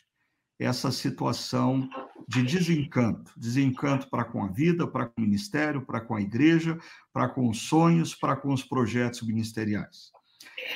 essa 0.59 0.91
situação 0.91 1.87
de 2.27 2.43
desencanto, 2.43 3.31
desencanto 3.37 4.07
para 4.09 4.25
com 4.25 4.43
a 4.43 4.47
vida, 4.47 4.85
para 4.85 5.07
com 5.07 5.21
o 5.21 5.25
ministério, 5.25 5.81
para 5.81 6.01
com 6.01 6.13
a 6.13 6.21
igreja, 6.21 6.77
para 7.11 7.29
com 7.29 7.49
os 7.49 7.61
sonhos, 7.61 8.13
para 8.13 8.35
com 8.35 8.53
os 8.53 8.63
projetos 8.63 9.25
ministeriais. 9.25 10.11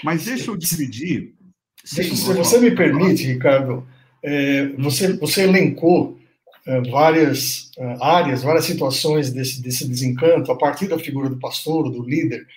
Mas 0.03 0.25
deixa 0.25 0.49
eu 0.49 0.57
dividir. 0.57 1.35
Sim, 1.83 2.15
se 2.15 2.33
você 2.33 2.59
me 2.59 2.71
permite, 2.71 3.25
Ricardo, 3.25 3.85
é, 4.23 4.69
você, 4.79 5.13
você 5.17 5.43
elencou 5.43 6.17
é, 6.65 6.81
várias 6.89 7.69
é, 7.77 7.97
áreas, 8.01 8.41
várias 8.41 8.65
situações 8.65 9.31
desse, 9.31 9.61
desse 9.61 9.87
desencanto 9.87 10.51
a 10.51 10.57
partir 10.57 10.87
da 10.87 10.97
figura 10.97 11.29
do 11.29 11.37
pastor, 11.37 11.91
do 11.91 12.03
líder, 12.03 12.47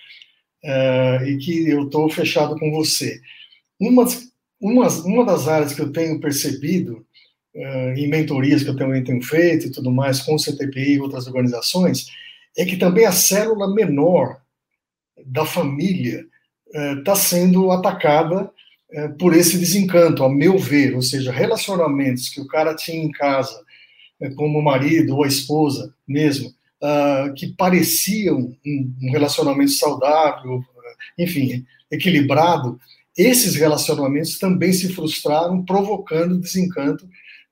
e 1.25 1.37
que 1.37 1.69
eu 1.69 1.83
estou 1.83 2.09
fechado 2.09 2.57
com 2.59 2.71
você. 2.71 3.21
Uma, 3.79 4.05
uma, 4.59 4.87
uma 5.05 5.25
das 5.25 5.47
áreas 5.47 5.73
que 5.73 5.81
eu 5.81 5.91
tenho 5.93 6.19
percebido 6.19 7.05
em 7.95 8.07
mentorias 8.07 8.63
que 8.63 8.69
eu 8.69 8.75
também 8.75 9.03
tenho 9.03 9.21
feito 9.21 9.67
e 9.67 9.71
tudo 9.71 9.91
mais 9.91 10.21
com 10.21 10.35
o 10.35 10.39
CTPI 10.39 10.93
e 10.93 10.99
outras 10.99 11.27
organizações, 11.27 12.07
é 12.55 12.65
que 12.65 12.77
também 12.77 13.05
a 13.05 13.11
célula 13.11 13.73
menor 13.73 14.39
da 15.25 15.45
família 15.45 16.25
está 16.99 17.13
uh, 17.13 17.17
sendo 17.17 17.71
atacada 17.71 18.43
uh, 18.91 19.17
por 19.17 19.35
esse 19.35 19.57
desencanto, 19.57 20.23
a 20.23 20.29
meu 20.29 20.57
ver, 20.57 20.95
ou 20.95 21.01
seja, 21.01 21.31
relacionamentos 21.31 22.29
que 22.29 22.41
o 22.41 22.47
cara 22.47 22.75
tinha 22.75 23.03
em 23.03 23.11
casa, 23.11 23.59
como 24.35 24.59
o 24.59 24.63
marido 24.63 25.15
ou 25.15 25.23
a 25.23 25.27
esposa 25.27 25.93
mesmo, 26.07 26.51
que 27.35 27.53
pareciam 27.55 28.51
um 28.65 29.11
relacionamento 29.11 29.71
saudável, 29.73 30.63
enfim, 31.15 31.63
equilibrado, 31.91 32.79
esses 33.15 33.53
relacionamentos 33.53 34.39
também 34.39 34.73
se 34.73 34.91
frustraram, 34.91 35.63
provocando 35.63 36.39
desencanto 36.39 37.07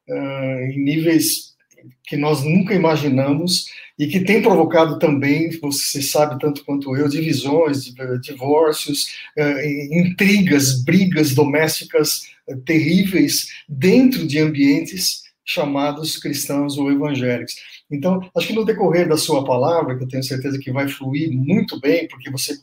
uh, 0.09 0.71
em 0.71 0.83
níveis 0.83 1.55
que 2.03 2.17
nós 2.17 2.43
nunca 2.43 2.73
imaginamos 2.73 3.65
e 3.97 4.07
que 4.07 4.19
tem 4.19 4.41
provocado 4.41 4.99
também, 4.99 5.49
você 5.59 6.01
sabe 6.01 6.39
tanto 6.39 6.65
quanto 6.65 6.95
eu, 6.95 7.07
divisões, 7.07 7.93
divórcios, 8.21 9.15
uh, 9.37 9.97
intrigas, 9.97 10.83
brigas 10.83 11.33
domésticas 11.33 12.27
terríveis 12.65 13.47
dentro 13.67 14.27
de 14.27 14.39
ambientes 14.39 15.23
chamados 15.43 16.17
cristãos 16.17 16.77
ou 16.77 16.91
evangélicos. 16.91 17.55
Então, 17.89 18.19
acho 18.35 18.47
que 18.47 18.53
no 18.53 18.65
decorrer 18.65 19.07
da 19.07 19.17
sua 19.17 19.43
palavra, 19.43 19.95
que 19.95 20.03
eu 20.03 20.07
tenho 20.07 20.23
certeza 20.23 20.59
que 20.59 20.71
vai 20.71 20.87
fluir 20.87 21.31
muito 21.31 21.79
bem, 21.79 22.07
porque 22.07 22.31
você 22.31 22.57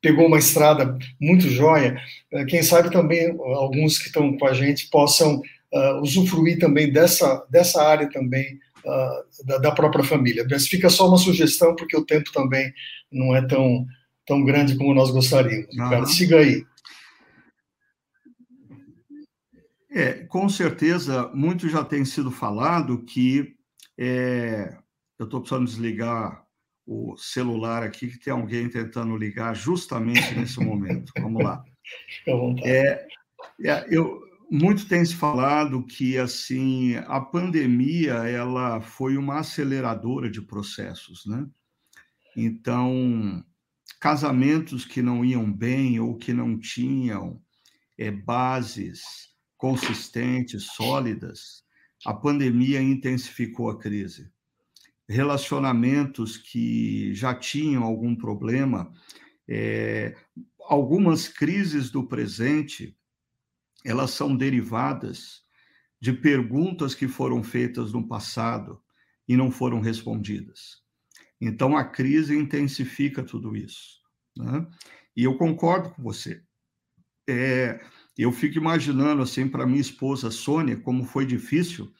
pegou 0.00 0.26
uma 0.26 0.38
estrada 0.38 0.96
muito 1.20 1.48
jóia, 1.48 2.00
quem 2.48 2.62
sabe 2.62 2.92
também 2.92 3.36
alguns 3.40 3.98
que 3.98 4.06
estão 4.06 4.36
com 4.38 4.46
a 4.46 4.52
gente 4.52 4.88
possam 4.88 5.42
uh, 5.72 6.00
usufruir 6.00 6.58
também 6.58 6.92
dessa, 6.92 7.46
dessa 7.50 7.82
área 7.82 8.08
também 8.10 8.58
uh, 8.84 9.46
da, 9.46 9.58
da, 9.58 9.72
própria 9.72 10.04
família. 10.04 10.46
Mas 10.50 10.68
fica 10.68 10.88
só 10.88 11.08
uma 11.08 11.18
sugestão, 11.18 11.74
porque 11.74 11.96
o 11.96 12.04
tempo 12.04 12.30
também 12.32 12.72
não 13.10 13.34
é 13.34 13.46
tão, 13.46 13.86
tão 14.26 14.44
grande 14.44 14.76
como 14.76 14.94
nós 14.94 15.10
gostaríamos. 15.10 15.68
Uhum. 15.76 15.90
Cara, 15.90 16.06
siga 16.06 16.38
aí. 16.38 16.64
É, 19.90 20.12
com 20.24 20.48
certeza, 20.48 21.30
muito 21.32 21.68
já 21.68 21.82
tem 21.82 22.04
sido 22.04 22.30
falado 22.30 23.02
que 23.04 23.54
é, 23.98 24.76
eu 25.18 25.24
estou 25.24 25.40
precisando 25.40 25.66
desligar 25.66 26.44
o 26.86 27.16
celular 27.16 27.82
aqui, 27.82 28.08
que 28.08 28.18
tem 28.18 28.32
alguém 28.32 28.68
tentando 28.68 29.16
ligar 29.16 29.56
justamente 29.56 30.34
nesse 30.34 30.60
momento. 30.60 31.12
Vamos 31.18 31.42
lá. 31.42 31.62
É, 32.64 33.06
é, 33.64 33.86
eu, 33.88 34.25
muito 34.50 34.86
tem 34.88 35.04
se 35.04 35.14
falado 35.14 35.84
que 35.84 36.16
assim 36.18 36.96
a 37.06 37.20
pandemia 37.20 38.14
ela 38.28 38.80
foi 38.80 39.16
uma 39.16 39.40
aceleradora 39.40 40.30
de 40.30 40.40
processos, 40.40 41.26
né? 41.26 41.46
Então 42.36 43.44
casamentos 44.00 44.84
que 44.84 45.02
não 45.02 45.24
iam 45.24 45.50
bem 45.50 45.98
ou 45.98 46.16
que 46.16 46.32
não 46.32 46.58
tinham 46.58 47.40
é, 47.98 48.10
bases 48.10 49.02
consistentes, 49.56 50.64
sólidas, 50.74 51.64
a 52.04 52.12
pandemia 52.12 52.80
intensificou 52.80 53.70
a 53.70 53.78
crise. 53.78 54.30
Relacionamentos 55.08 56.36
que 56.36 57.14
já 57.14 57.34
tinham 57.34 57.84
algum 57.84 58.14
problema, 58.14 58.92
é, 59.48 60.14
algumas 60.68 61.26
crises 61.26 61.90
do 61.90 62.06
presente 62.06 62.96
elas 63.86 64.10
são 64.10 64.36
derivadas 64.36 65.42
de 66.00 66.12
perguntas 66.12 66.94
que 66.94 67.08
foram 67.08 67.42
feitas 67.42 67.92
no 67.92 68.06
passado 68.06 68.82
e 69.28 69.36
não 69.36 69.50
foram 69.50 69.80
respondidas. 69.80 70.82
Então, 71.40 71.76
a 71.76 71.84
crise 71.84 72.36
intensifica 72.36 73.22
tudo 73.22 73.56
isso. 73.56 74.00
Né? 74.36 74.66
E 75.16 75.24
eu 75.24 75.36
concordo 75.36 75.90
com 75.90 76.02
você. 76.02 76.42
É, 77.28 77.80
eu 78.16 78.32
fico 78.32 78.58
imaginando, 78.58 79.22
assim, 79.22 79.48
para 79.48 79.66
minha 79.66 79.80
esposa 79.80 80.30
Sônia, 80.30 80.76
como 80.76 81.04
foi 81.04 81.26
difícil 81.26 81.92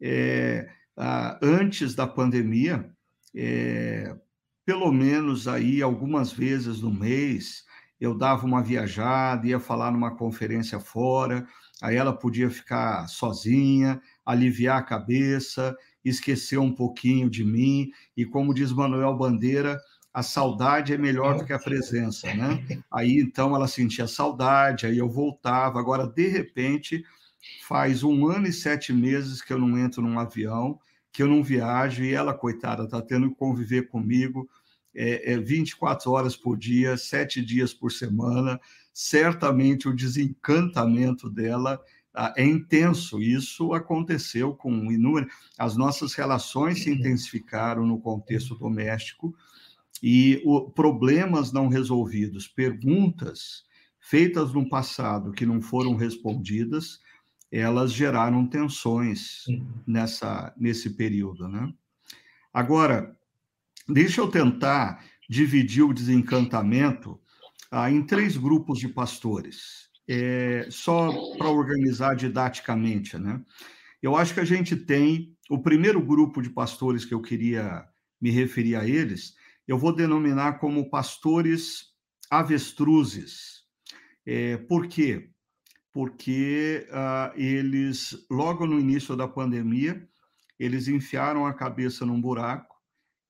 é, 0.00 0.68
a, 0.96 1.38
antes 1.42 1.94
da 1.94 2.06
pandemia, 2.06 2.90
é, 3.34 4.16
pelo 4.64 4.92
menos 4.92 5.46
aí 5.46 5.80
algumas 5.80 6.32
vezes 6.32 6.80
no 6.80 6.92
mês, 6.92 7.64
eu 8.02 8.18
dava 8.18 8.44
uma 8.44 8.60
viajada, 8.60 9.46
ia 9.46 9.60
falar 9.60 9.92
numa 9.92 10.16
conferência 10.16 10.80
fora, 10.80 11.46
aí 11.80 11.94
ela 11.94 12.12
podia 12.12 12.50
ficar 12.50 13.06
sozinha, 13.06 14.02
aliviar 14.26 14.78
a 14.78 14.82
cabeça, 14.82 15.76
esquecer 16.04 16.58
um 16.58 16.74
pouquinho 16.74 17.30
de 17.30 17.44
mim, 17.44 17.92
e 18.16 18.26
como 18.26 18.52
diz 18.52 18.72
Manuel 18.72 19.16
Bandeira, 19.16 19.78
a 20.12 20.20
saudade 20.20 20.92
é 20.92 20.98
melhor 20.98 21.38
do 21.38 21.44
que 21.44 21.52
a 21.52 21.60
presença, 21.60 22.34
né? 22.34 22.66
Aí 22.92 23.20
então 23.20 23.54
ela 23.54 23.68
sentia 23.68 24.08
saudade, 24.08 24.84
aí 24.84 24.98
eu 24.98 25.08
voltava. 25.08 25.78
Agora, 25.78 26.06
de 26.06 26.26
repente, 26.26 27.02
faz 27.66 28.02
um 28.02 28.26
ano 28.26 28.48
e 28.48 28.52
sete 28.52 28.92
meses 28.92 29.40
que 29.40 29.52
eu 29.52 29.58
não 29.58 29.78
entro 29.78 30.02
num 30.02 30.18
avião, 30.18 30.78
que 31.12 31.22
eu 31.22 31.28
não 31.28 31.42
viajo, 31.42 32.02
e 32.02 32.12
ela, 32.12 32.34
coitada, 32.34 32.82
está 32.82 33.00
tendo 33.00 33.30
que 33.30 33.36
conviver 33.36 33.88
comigo 33.88 34.46
é, 34.94 35.32
é 35.32 35.38
24 35.38 36.10
horas 36.10 36.36
por 36.36 36.56
dia, 36.56 36.96
sete 36.96 37.44
dias 37.44 37.72
por 37.72 37.90
semana. 37.90 38.60
Certamente 38.92 39.88
o 39.88 39.94
desencantamento 39.94 41.30
dela 41.30 41.80
ah, 42.14 42.32
é 42.36 42.44
intenso. 42.44 43.22
Isso 43.22 43.72
aconteceu 43.72 44.54
com 44.54 44.92
inúmeras. 44.92 45.32
As 45.58 45.76
nossas 45.76 46.14
relações 46.14 46.82
se 46.82 46.90
uhum. 46.90 46.96
intensificaram 46.96 47.86
no 47.86 48.00
contexto 48.00 48.54
doméstico 48.54 49.34
e 50.02 50.42
o, 50.44 50.70
problemas 50.70 51.52
não 51.52 51.68
resolvidos, 51.68 52.48
perguntas 52.48 53.64
feitas 54.00 54.52
no 54.52 54.68
passado 54.68 55.32
que 55.32 55.46
não 55.46 55.62
foram 55.62 55.94
respondidas, 55.94 57.00
elas 57.50 57.92
geraram 57.92 58.46
tensões 58.46 59.44
nessa 59.86 60.52
nesse 60.56 60.90
período, 60.90 61.48
né? 61.48 61.72
Agora, 62.52 63.16
deixa 63.88 64.20
eu 64.20 64.28
tentar 64.28 65.04
dividir 65.28 65.82
o 65.82 65.94
desencantamento 65.94 67.20
ah, 67.70 67.90
em 67.90 68.04
três 68.04 68.36
grupos 68.36 68.78
de 68.78 68.88
pastores, 68.88 69.88
é, 70.06 70.66
só 70.70 71.10
para 71.36 71.48
organizar 71.48 72.14
didaticamente, 72.14 73.16
né? 73.16 73.42
Eu 74.02 74.16
acho 74.16 74.34
que 74.34 74.40
a 74.40 74.44
gente 74.44 74.76
tem 74.76 75.36
o 75.48 75.62
primeiro 75.62 76.04
grupo 76.04 76.42
de 76.42 76.50
pastores 76.50 77.04
que 77.04 77.14
eu 77.14 77.22
queria 77.22 77.84
me 78.20 78.30
referir 78.30 78.76
a 78.76 78.86
eles, 78.86 79.34
eu 79.66 79.78
vou 79.78 79.94
denominar 79.94 80.58
como 80.58 80.90
pastores 80.90 81.92
avestruzes. 82.30 83.62
É, 84.26 84.56
por 84.56 84.86
quê? 84.86 85.30
Porque 85.92 86.86
ah, 86.90 87.32
eles, 87.36 88.26
logo 88.30 88.66
no 88.66 88.78
início 88.78 89.16
da 89.16 89.28
pandemia, 89.28 90.06
eles 90.58 90.88
enfiaram 90.88 91.46
a 91.46 91.54
cabeça 91.54 92.04
num 92.04 92.20
buraco 92.20 92.71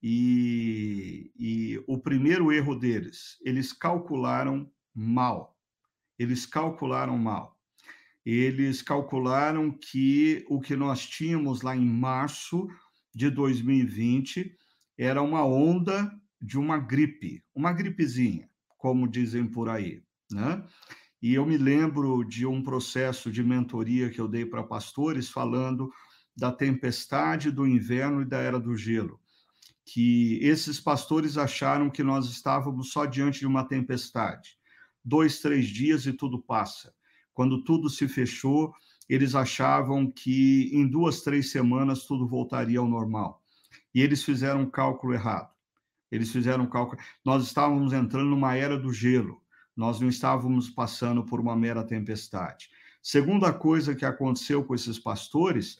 e, 0.03 1.31
e 1.39 1.85
o 1.87 1.97
primeiro 1.99 2.51
erro 2.51 2.75
deles, 2.75 3.39
eles 3.43 3.73
calcularam 3.73 4.71
mal. 4.95 5.57
Eles 6.19 6.45
calcularam 6.45 7.17
mal. 7.17 7.57
Eles 8.25 8.83
calcularam 8.83 9.71
que 9.71 10.45
o 10.49 10.61
que 10.61 10.77
nós 10.77 11.07
tínhamos 11.07 11.63
lá 11.63 11.77
em 11.77 11.85
março 11.85 12.69
de 13.15 13.31
2020 13.31 14.57
era 14.99 15.23
uma 15.23 15.45
onda 15.45 16.13
de 16.41 16.59
uma 16.59 16.79
gripe, 16.79 17.43
uma 17.55 17.73
gripezinha, 17.73 18.49
como 18.79 19.09
dizem 19.09 19.47
por 19.47 19.69
aí, 19.69 20.03
né? 20.31 20.65
E 21.21 21.35
eu 21.35 21.47
me 21.47 21.57
lembro 21.57 22.25
de 22.25 22.45
um 22.45 22.63
processo 22.63 23.31
de 23.31 23.45
mentoria 23.45 24.11
que 24.11 24.21
eu 24.21 24.27
dei 24.27 24.45
para 24.45 24.65
pastores 24.65 25.29
falando 25.29 25.93
da 26.37 26.51
tempestade 26.51 27.51
do 27.51 27.67
inverno 27.67 28.23
e 28.23 28.25
da 28.25 28.39
era 28.39 28.59
do 28.59 28.77
gelo, 28.77 29.21
que 29.85 30.39
esses 30.43 30.81
pastores 30.81 31.37
acharam 31.37 31.91
que 31.91 32.03
nós 32.03 32.27
estávamos 32.27 32.93
só 32.93 33.05
diante 33.05 33.41
de 33.41 33.47
uma 33.47 33.65
tempestade, 33.65 34.57
dois, 35.05 35.41
três 35.41 35.67
dias 35.67 36.07
e 36.07 36.13
tudo 36.13 36.41
passa. 36.41 36.95
Quando 37.35 37.65
tudo 37.65 37.89
se 37.89 38.07
fechou, 38.07 38.73
eles 39.09 39.35
achavam 39.35 40.11
que 40.11 40.71
em 40.73 40.87
duas, 40.87 41.23
três 41.23 41.51
semanas 41.51 42.07
tudo 42.07 42.27
voltaria 42.27 42.79
ao 42.79 42.89
normal. 42.89 43.43
E 43.95 44.01
eles 44.01 44.23
fizeram 44.23 44.63
um 44.63 44.71
cálculo 44.71 45.15
errado. 45.15 45.51
Eles 46.11 46.31
fizeram 46.31 46.65
um 46.65 46.69
cálculo. 46.69 47.01
Nós 47.25 47.45
estávamos 47.45 47.93
entrando 47.93 48.31
numa 48.31 48.55
era 48.55 48.79
do 48.79 48.93
gelo. 48.93 49.43
Nós 49.77 50.01
não 50.01 50.09
estávamos 50.09 50.69
passando 50.69 51.25
por 51.25 51.41
uma 51.41 51.57
mera 51.57 51.83
tempestade. 51.83 52.71
Segunda 53.03 53.53
coisa 53.53 53.95
que 53.95 54.05
aconteceu 54.05 54.63
com 54.63 54.75
esses 54.75 54.99
pastores, 54.99 55.79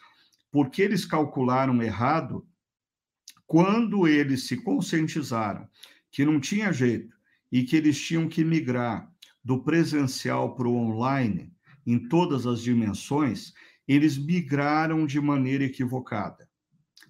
porque 0.51 0.83
eles 0.83 1.05
calcularam 1.05 1.83
errado, 1.83 2.47
quando 3.47 4.07
eles 4.07 4.45
se 4.45 4.57
conscientizaram 4.57 5.69
que 6.11 6.25
não 6.25 6.41
tinha 6.41 6.73
jeito 6.73 7.17
e 7.51 7.65
que 7.65 7.77
eles 7.77 8.01
tinham 8.01 8.29
que 8.29 8.45
migrar 8.45 9.11
do 9.45 9.63
presencial 9.63 10.55
para 10.55 10.69
o 10.69 10.77
online 10.77 11.53
em 11.87 12.09
todas 12.09 12.47
as 12.47 12.61
dimensões, 12.61 13.53
eles 13.87 14.17
migraram 14.17 15.07
de 15.07 15.21
maneira 15.21 15.65
equivocada. 15.65 16.49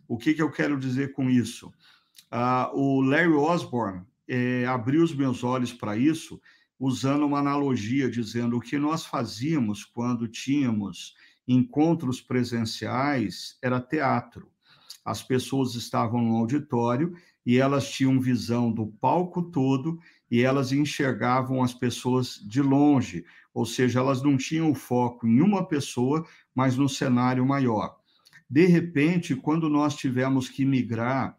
O 0.08 0.16
que, 0.16 0.34
que 0.34 0.42
eu 0.42 0.50
quero 0.50 0.78
dizer 0.78 1.12
com 1.12 1.30
isso? 1.30 1.72
Uh, 2.32 2.74
o 2.74 3.00
Larry 3.02 3.32
Osborne 3.32 4.04
é, 4.26 4.66
abriu 4.66 5.02
os 5.02 5.14
meus 5.14 5.44
olhos 5.44 5.72
para 5.72 5.96
isso, 5.96 6.40
usando 6.78 7.26
uma 7.26 7.38
analogia, 7.38 8.10
dizendo 8.10 8.56
o 8.56 8.60
que 8.60 8.78
nós 8.78 9.06
fazíamos 9.06 9.84
quando 9.84 10.26
tínhamos 10.26 11.14
encontros 11.46 12.20
presenciais 12.20 13.56
era 13.62 13.80
teatro. 13.80 14.51
As 15.04 15.22
pessoas 15.22 15.74
estavam 15.74 16.22
no 16.22 16.36
auditório 16.36 17.14
e 17.44 17.58
elas 17.58 17.90
tinham 17.90 18.20
visão 18.20 18.70
do 18.70 18.86
palco 18.86 19.42
todo 19.42 19.98
e 20.30 20.42
elas 20.42 20.72
enxergavam 20.72 21.62
as 21.62 21.74
pessoas 21.74 22.40
de 22.46 22.62
longe, 22.62 23.24
ou 23.52 23.66
seja, 23.66 23.98
elas 23.98 24.22
não 24.22 24.36
tinham 24.36 24.70
o 24.70 24.74
foco 24.74 25.26
em 25.26 25.40
uma 25.42 25.66
pessoa, 25.66 26.26
mas 26.54 26.76
no 26.76 26.88
cenário 26.88 27.44
maior. 27.44 27.96
De 28.48 28.66
repente, 28.66 29.34
quando 29.34 29.68
nós 29.68 29.94
tivemos 29.96 30.48
que 30.48 30.64
migrar 30.64 31.36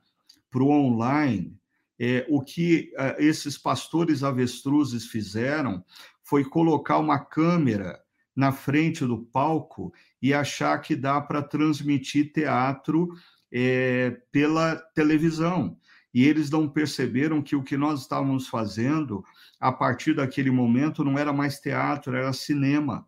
para 0.51 0.63
o 0.63 0.69
online, 0.69 1.57
é, 1.99 2.25
o 2.29 2.41
que 2.41 2.91
é, 2.97 3.23
esses 3.23 3.57
pastores 3.57 4.23
avestruzes 4.23 5.05
fizeram 5.07 5.83
foi 6.23 6.43
colocar 6.43 6.97
uma 6.97 7.19
câmera 7.19 8.01
na 8.35 8.51
frente 8.51 9.05
do 9.05 9.19
palco 9.19 9.93
e 10.21 10.33
achar 10.33 10.79
que 10.79 10.95
dá 10.95 11.21
para 11.21 11.41
transmitir 11.41 12.31
teatro 12.31 13.09
é, 13.53 14.17
pela 14.31 14.75
televisão. 14.95 15.77
E 16.13 16.25
eles 16.25 16.49
não 16.49 16.67
perceberam 16.67 17.41
que 17.41 17.55
o 17.55 17.63
que 17.63 17.77
nós 17.77 18.01
estávamos 18.01 18.47
fazendo, 18.47 19.23
a 19.59 19.71
partir 19.71 20.15
daquele 20.15 20.51
momento, 20.51 21.03
não 21.03 21.17
era 21.17 21.31
mais 21.31 21.59
teatro, 21.59 22.15
era 22.15 22.33
cinema 22.33 23.07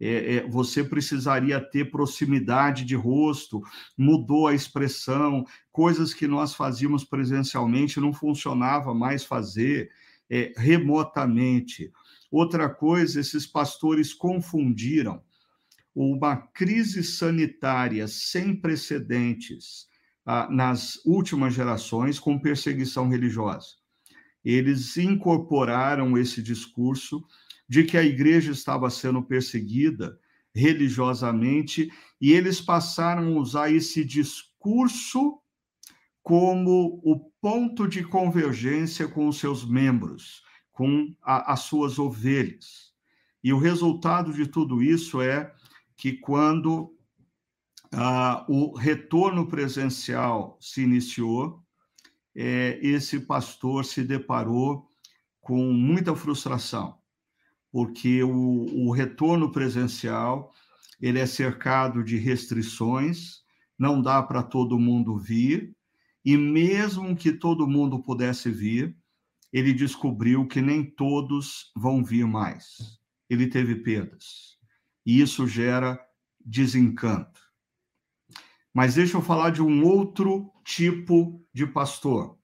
é, 0.00 0.36
é, 0.36 0.48
você 0.48 0.84
precisaria 0.84 1.58
ter 1.58 1.90
proximidade 1.90 2.84
de 2.84 2.94
rosto, 2.94 3.62
mudou 3.96 4.46
a 4.46 4.54
expressão, 4.54 5.46
coisas 5.72 6.12
que 6.12 6.26
nós 6.26 6.54
fazíamos 6.54 7.04
presencialmente 7.04 7.98
não 7.98 8.12
funcionava 8.12 8.92
mais 8.92 9.24
fazer 9.24 9.90
é, 10.28 10.52
remotamente. 10.58 11.90
Outra 12.30 12.68
coisa, 12.68 13.18
esses 13.18 13.46
pastores 13.46 14.12
confundiram 14.12 15.22
uma 15.94 16.36
crise 16.36 17.04
sanitária 17.04 18.08
sem 18.08 18.54
precedentes 18.54 19.86
ah, 20.26 20.48
nas 20.50 21.00
últimas 21.04 21.54
gerações 21.54 22.18
com 22.18 22.38
perseguição 22.38 23.08
religiosa. 23.08 23.68
Eles 24.44 24.96
incorporaram 24.96 26.18
esse 26.18 26.42
discurso 26.42 27.24
de 27.68 27.84
que 27.84 27.96
a 27.96 28.02
igreja 28.02 28.52
estava 28.52 28.90
sendo 28.90 29.22
perseguida 29.22 30.18
religiosamente 30.54 31.90
e 32.20 32.32
eles 32.32 32.60
passaram 32.60 33.36
a 33.36 33.40
usar 33.40 33.72
esse 33.72 34.04
discurso 34.04 35.38
como 36.22 37.00
o 37.04 37.18
ponto 37.40 37.86
de 37.86 38.02
convergência 38.02 39.06
com 39.06 39.28
os 39.28 39.38
seus 39.38 39.68
membros, 39.68 40.42
com 40.72 41.14
a, 41.22 41.52
as 41.52 41.60
suas 41.60 41.98
ovelhas. 41.98 42.92
E 43.42 43.52
o 43.52 43.58
resultado 43.58 44.32
de 44.32 44.46
tudo 44.46 44.82
isso 44.82 45.20
é 45.20 45.52
que 45.96 46.14
quando 46.14 46.96
ah, 47.92 48.44
o 48.48 48.76
retorno 48.76 49.46
presencial 49.46 50.56
se 50.60 50.82
iniciou, 50.82 51.62
é, 52.34 52.78
esse 52.82 53.20
pastor 53.20 53.84
se 53.84 54.02
deparou 54.02 54.90
com 55.40 55.72
muita 55.72 56.14
frustração 56.16 56.98
porque 57.74 58.22
o, 58.22 58.86
o 58.86 58.92
retorno 58.92 59.50
presencial 59.50 60.52
ele 61.00 61.18
é 61.18 61.26
cercado 61.26 62.04
de 62.04 62.16
restrições, 62.16 63.40
não 63.76 64.00
dá 64.00 64.22
para 64.22 64.44
todo 64.44 64.78
mundo 64.78 65.18
vir, 65.18 65.74
e 66.24 66.36
mesmo 66.36 67.16
que 67.16 67.32
todo 67.32 67.66
mundo 67.66 68.00
pudesse 68.00 68.48
vir, 68.48 68.96
ele 69.52 69.72
descobriu 69.72 70.46
que 70.46 70.62
nem 70.62 70.88
todos 70.88 71.72
vão 71.74 72.04
vir 72.04 72.24
mais. 72.24 73.00
Ele 73.28 73.48
teve 73.48 73.74
perdas. 73.74 74.53
E 75.04 75.20
isso 75.20 75.46
gera 75.46 76.00
desencanto. 76.44 77.40
Mas 78.72 78.96
deixa 78.96 79.16
eu 79.16 79.22
falar 79.22 79.50
de 79.50 79.62
um 79.62 79.84
outro 79.84 80.50
tipo 80.64 81.44
de 81.52 81.66
pastor. 81.66 82.38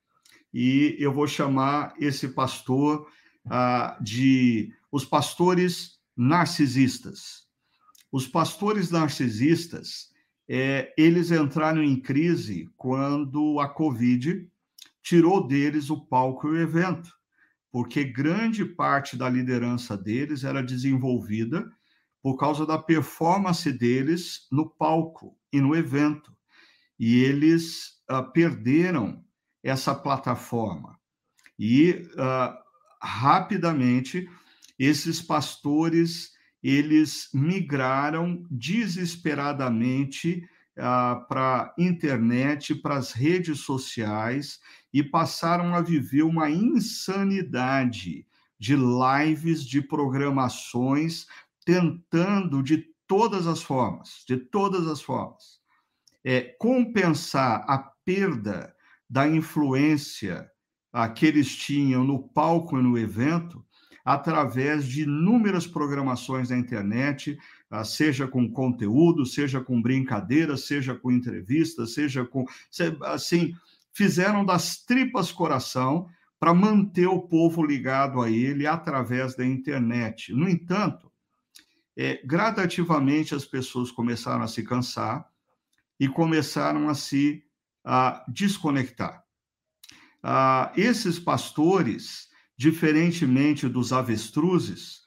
E 0.53 0.97
eu 0.99 1.13
vou 1.13 1.27
chamar 1.27 1.95
esse 1.99 2.29
pastor 2.29 3.09
ah, 3.49 3.99
de 4.01 4.73
os 4.93 5.05
pastores 5.05 5.99
narcisistas. 6.17 7.47
Os 8.13 8.27
pastores 8.27 8.91
narcisistas, 8.91 10.11
é, 10.49 10.93
eles 10.99 11.31
entraram 11.31 11.83
em 11.83 12.01
crise 12.01 12.69
quando 12.77 13.61
a 13.61 13.69
Covid 13.69 14.49
tirou 15.03 15.47
deles 15.47 15.91
o 15.91 16.01
palco 16.01 16.49
e 16.49 16.51
o 16.51 16.61
evento, 16.61 17.11
porque 17.71 18.05
grande 18.05 18.65
parte 18.65 19.17
da 19.17 19.29
liderança 19.29 19.97
deles 19.97 20.45
era 20.45 20.63
desenvolvida 20.63 21.71
por 22.23 22.37
causa 22.37 22.67
da 22.67 22.79
performance 22.79 23.71
deles 23.73 24.47
no 24.51 24.69
palco 24.69 25.37
e 25.53 25.61
no 25.61 25.75
evento. 25.75 26.33
E 26.99 27.23
eles 27.25 28.01
uh, 28.11 28.31
perderam 28.33 29.25
essa 29.63 29.95
plataforma. 29.95 30.99
E 31.59 32.09
uh, 32.15 32.57
rapidamente 33.03 34.29
esses 34.79 35.21
pastores 35.21 36.33
eles 36.63 37.29
migraram 37.33 38.45
desesperadamente 38.51 40.47
uh, 40.77 41.27
para 41.27 41.63
a 41.63 41.75
internet, 41.79 42.75
para 42.75 42.97
as 42.97 43.13
redes 43.13 43.61
sociais 43.61 44.59
e 44.93 45.03
passaram 45.03 45.75
a 45.75 45.81
viver 45.81 46.23
uma 46.23 46.51
insanidade 46.51 48.27
de 48.59 48.77
lives, 48.77 49.65
de 49.65 49.81
programações, 49.81 51.27
tentando 51.65 52.63
de 52.63 52.85
todas 53.07 53.47
as 53.47 53.63
formas, 53.63 54.25
de 54.27 54.37
todas 54.37 54.87
as 54.87 55.03
formas, 55.03 55.61
é, 56.25 56.41
compensar 56.59 57.65
a 57.69 57.79
perda 58.05 58.75
da 59.09 59.27
influência 59.27 60.51
que 61.15 61.27
eles 61.27 61.55
tinham 61.55 62.05
no 62.05 62.29
palco 62.29 62.79
e 62.79 62.83
no 62.83 62.99
evento 62.99 63.65
através 64.05 64.87
de 64.87 65.03
inúmeras 65.03 65.67
programações 65.67 66.51
na 66.51 66.59
internet, 66.59 67.39
ah, 67.71 67.85
seja 67.85 68.27
com 68.27 68.51
conteúdo, 68.51 69.25
seja 69.27 69.61
com 69.61 69.81
brincadeira, 69.81 70.57
seja 70.57 70.95
com 70.95 71.13
entrevista, 71.13 71.87
seja 71.87 72.25
com. 72.25 72.45
Assim, 73.05 73.53
fizeram 73.93 74.45
das 74.45 74.85
tripas 74.85 75.31
coração 75.31 76.09
para 76.39 76.55
manter 76.55 77.07
o 77.07 77.21
povo 77.21 77.65
ligado 77.65 78.21
a 78.21 78.31
ele 78.31 78.67
através 78.67 79.37
da 79.37 79.45
internet. 79.45 80.33
No 80.33 80.49
entanto, 80.49 81.10
é, 81.97 82.21
gradativamente 82.25 83.35
as 83.35 83.45
pessoas 83.45 83.91
começaram 83.91 84.43
a 84.43 84.49
se 84.49 84.63
cansar 84.63 85.29
e 85.99 86.09
começaram 86.09 86.89
a 86.89 86.95
se 86.95 87.43
a 87.85 88.25
desconectar. 88.29 89.25
Ah, 90.23 90.73
esses 90.77 91.19
pastores 91.19 92.29
diferentemente 92.61 93.67
dos 93.67 93.91
avestruzes, 93.91 95.01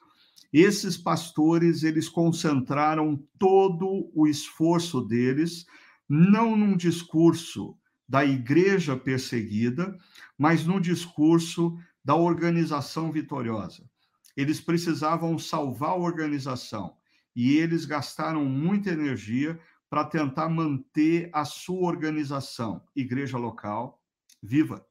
esses 0.52 0.96
pastores 0.96 1.84
eles 1.84 2.08
concentraram 2.08 3.16
todo 3.38 4.10
o 4.12 4.26
esforço 4.26 5.00
deles 5.00 5.64
não 6.08 6.56
num 6.56 6.76
discurso 6.76 7.78
da 8.08 8.24
igreja 8.24 8.96
perseguida, 8.96 9.96
mas 10.36 10.66
no 10.66 10.80
discurso 10.80 11.78
da 12.04 12.16
organização 12.16 13.12
vitoriosa. 13.12 13.88
Eles 14.36 14.60
precisavam 14.60 15.38
salvar 15.38 15.90
a 15.90 15.96
organização 15.96 16.96
e 17.34 17.56
eles 17.56 17.84
gastaram 17.84 18.44
muita 18.44 18.90
energia 18.90 19.58
para 19.88 20.04
tentar 20.04 20.48
manter 20.48 21.30
a 21.32 21.44
sua 21.44 21.86
organização, 21.86 22.84
igreja 22.96 23.38
local, 23.38 24.02
viva. 24.42 24.84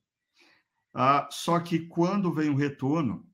Ah, 0.93 1.27
só 1.31 1.59
que 1.59 1.87
quando 1.87 2.31
vem 2.31 2.49
o 2.49 2.55
retorno, 2.55 3.27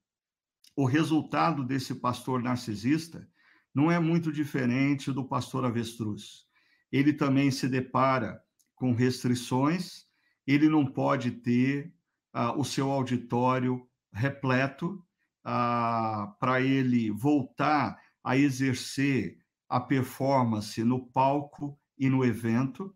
o 0.76 0.86
resultado 0.86 1.64
desse 1.64 1.96
pastor 1.96 2.42
narcisista 2.42 3.28
não 3.76 3.92
é 3.92 4.00
muito 4.00 4.32
diferente 4.32 5.12
do 5.12 5.28
pastor 5.28 5.66
avestruz. 5.66 6.46
Ele 6.92 7.14
também 7.14 7.52
se 7.52 7.68
depara 7.68 8.42
com 8.74 8.94
restrições, 8.94 10.06
ele 10.48 10.70
não 10.70 10.86
pode 10.86 11.32
ter 11.32 11.94
ah, 12.34 12.58
o 12.58 12.64
seu 12.64 12.90
auditório 12.90 13.86
repleto 14.12 15.06
ah, 15.44 16.36
para 16.40 16.62
ele 16.62 17.12
voltar 17.12 17.98
a 18.24 18.38
exercer 18.38 19.38
a 19.68 19.80
performance 19.80 20.84
no 20.84 21.08
palco 21.08 21.80
e 21.98 22.10
no 22.10 22.26
evento. 22.26 22.94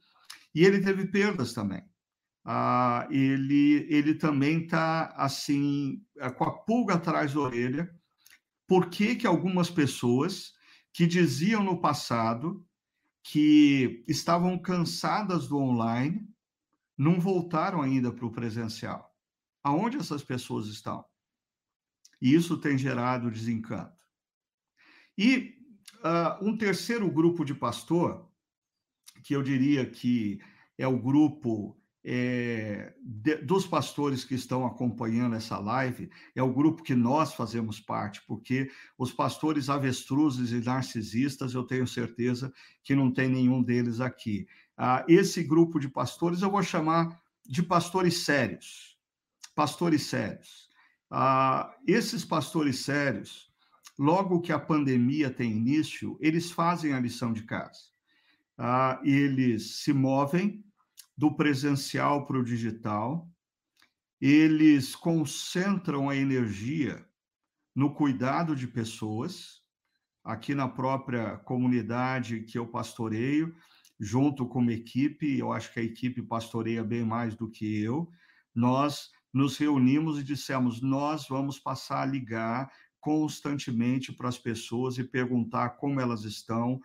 E 0.53 0.63
ele 0.65 0.81
teve 0.81 1.07
perdas 1.07 1.53
também 1.53 1.83
ah, 2.45 3.07
ele, 3.09 3.87
ele 3.89 4.15
também 4.15 4.63
está 4.63 5.07
assim 5.15 6.03
é, 6.17 6.29
com 6.29 6.43
a 6.43 6.51
pulga 6.51 6.95
atrás 6.95 7.33
da 7.33 7.39
orelha. 7.39 7.89
Por 8.67 8.89
que, 8.89 9.15
que 9.15 9.27
algumas 9.27 9.69
pessoas 9.69 10.53
que 10.91 11.07
diziam 11.07 11.63
no 11.63 11.79
passado 11.79 12.65
que 13.23 14.03
estavam 14.07 14.57
cansadas 14.59 15.47
do 15.47 15.57
online 15.57 16.27
não 16.97 17.19
voltaram 17.19 17.81
ainda 17.81 18.11
para 18.11 18.25
o 18.25 18.31
presencial? 18.31 19.09
Aonde 19.63 19.97
essas 19.97 20.23
pessoas 20.23 20.67
estão? 20.67 21.05
E 22.23 22.33
isso 22.33 22.57
tem 22.57 22.77
gerado 22.77 23.29
desencanto. 23.29 24.01
E 25.17 25.57
uh, 25.99 26.41
um 26.41 26.57
terceiro 26.57 27.11
grupo 27.11 27.43
de 27.43 27.53
pastor, 27.53 28.31
que 29.21 29.35
eu 29.35 29.43
diria 29.43 29.85
que 29.85 30.39
é 30.77 30.87
o 30.87 30.97
grupo 30.97 31.77
é, 32.01 32.93
de, 33.01 33.35
dos 33.35 33.67
pastores 33.67 34.23
que 34.23 34.35
estão 34.35 34.65
acompanhando 34.65 35.35
essa 35.35 35.59
live, 35.59 36.09
é 36.33 36.41
o 36.41 36.53
grupo 36.53 36.81
que 36.81 36.95
nós 36.95 37.33
fazemos 37.33 37.81
parte, 37.81 38.21
porque 38.25 38.71
os 38.97 39.11
pastores 39.11 39.69
avestruzes 39.69 40.53
e 40.53 40.65
narcisistas, 40.65 41.53
eu 41.53 41.63
tenho 41.63 41.85
certeza 41.85 42.53
que 42.85 42.95
não 42.95 43.11
tem 43.11 43.27
nenhum 43.27 43.61
deles 43.61 43.99
aqui. 43.99 44.47
Ah, 44.77 45.03
esse 45.09 45.43
grupo 45.43 45.77
de 45.77 45.89
pastores 45.89 46.41
eu 46.41 46.49
vou 46.49 46.63
chamar 46.63 47.21
de 47.45 47.61
pastores 47.61 48.19
sérios. 48.19 48.97
Pastores 49.53 50.03
sérios. 50.03 50.71
Ah, 51.15 51.71
esses 51.85 52.25
pastores 52.25 52.79
sérios, 52.79 53.53
logo 53.99 54.41
que 54.41 54.51
a 54.51 54.57
pandemia 54.57 55.29
tem 55.29 55.51
início, 55.51 56.17
eles 56.19 56.49
fazem 56.49 56.91
a 56.91 56.99
lição 56.99 57.31
de 57.31 57.43
casa. 57.43 57.81
Ah, 58.57 58.99
eles 59.03 59.83
se 59.83 59.93
movem 59.93 60.65
do 61.15 61.35
presencial 61.35 62.25
para 62.25 62.39
o 62.39 62.43
digital, 62.43 63.29
eles 64.19 64.95
concentram 64.95 66.09
a 66.09 66.15
energia 66.15 67.07
no 67.75 67.93
cuidado 67.93 68.55
de 68.55 68.67
pessoas, 68.67 69.61
aqui 70.23 70.55
na 70.55 70.67
própria 70.67 71.37
comunidade 71.37 72.41
que 72.41 72.57
eu 72.57 72.65
pastoreio, 72.65 73.53
junto 73.99 74.47
com 74.47 74.57
uma 74.57 74.73
equipe, 74.73 75.37
eu 75.37 75.53
acho 75.53 75.71
que 75.71 75.79
a 75.79 75.83
equipe 75.83 76.23
pastoreia 76.23 76.83
bem 76.83 77.03
mais 77.05 77.35
do 77.35 77.47
que 77.47 77.83
eu, 77.83 78.09
nós 78.55 79.11
nos 79.33 79.57
reunimos 79.57 80.19
e 80.19 80.23
dissemos: 80.23 80.81
nós 80.81 81.27
vamos 81.27 81.59
passar 81.59 82.03
a 82.03 82.05
ligar 82.05 82.71
constantemente 82.99 84.13
para 84.13 84.29
as 84.29 84.37
pessoas 84.37 84.97
e 84.97 85.03
perguntar 85.03 85.71
como 85.71 85.99
elas 85.99 86.23
estão, 86.23 86.79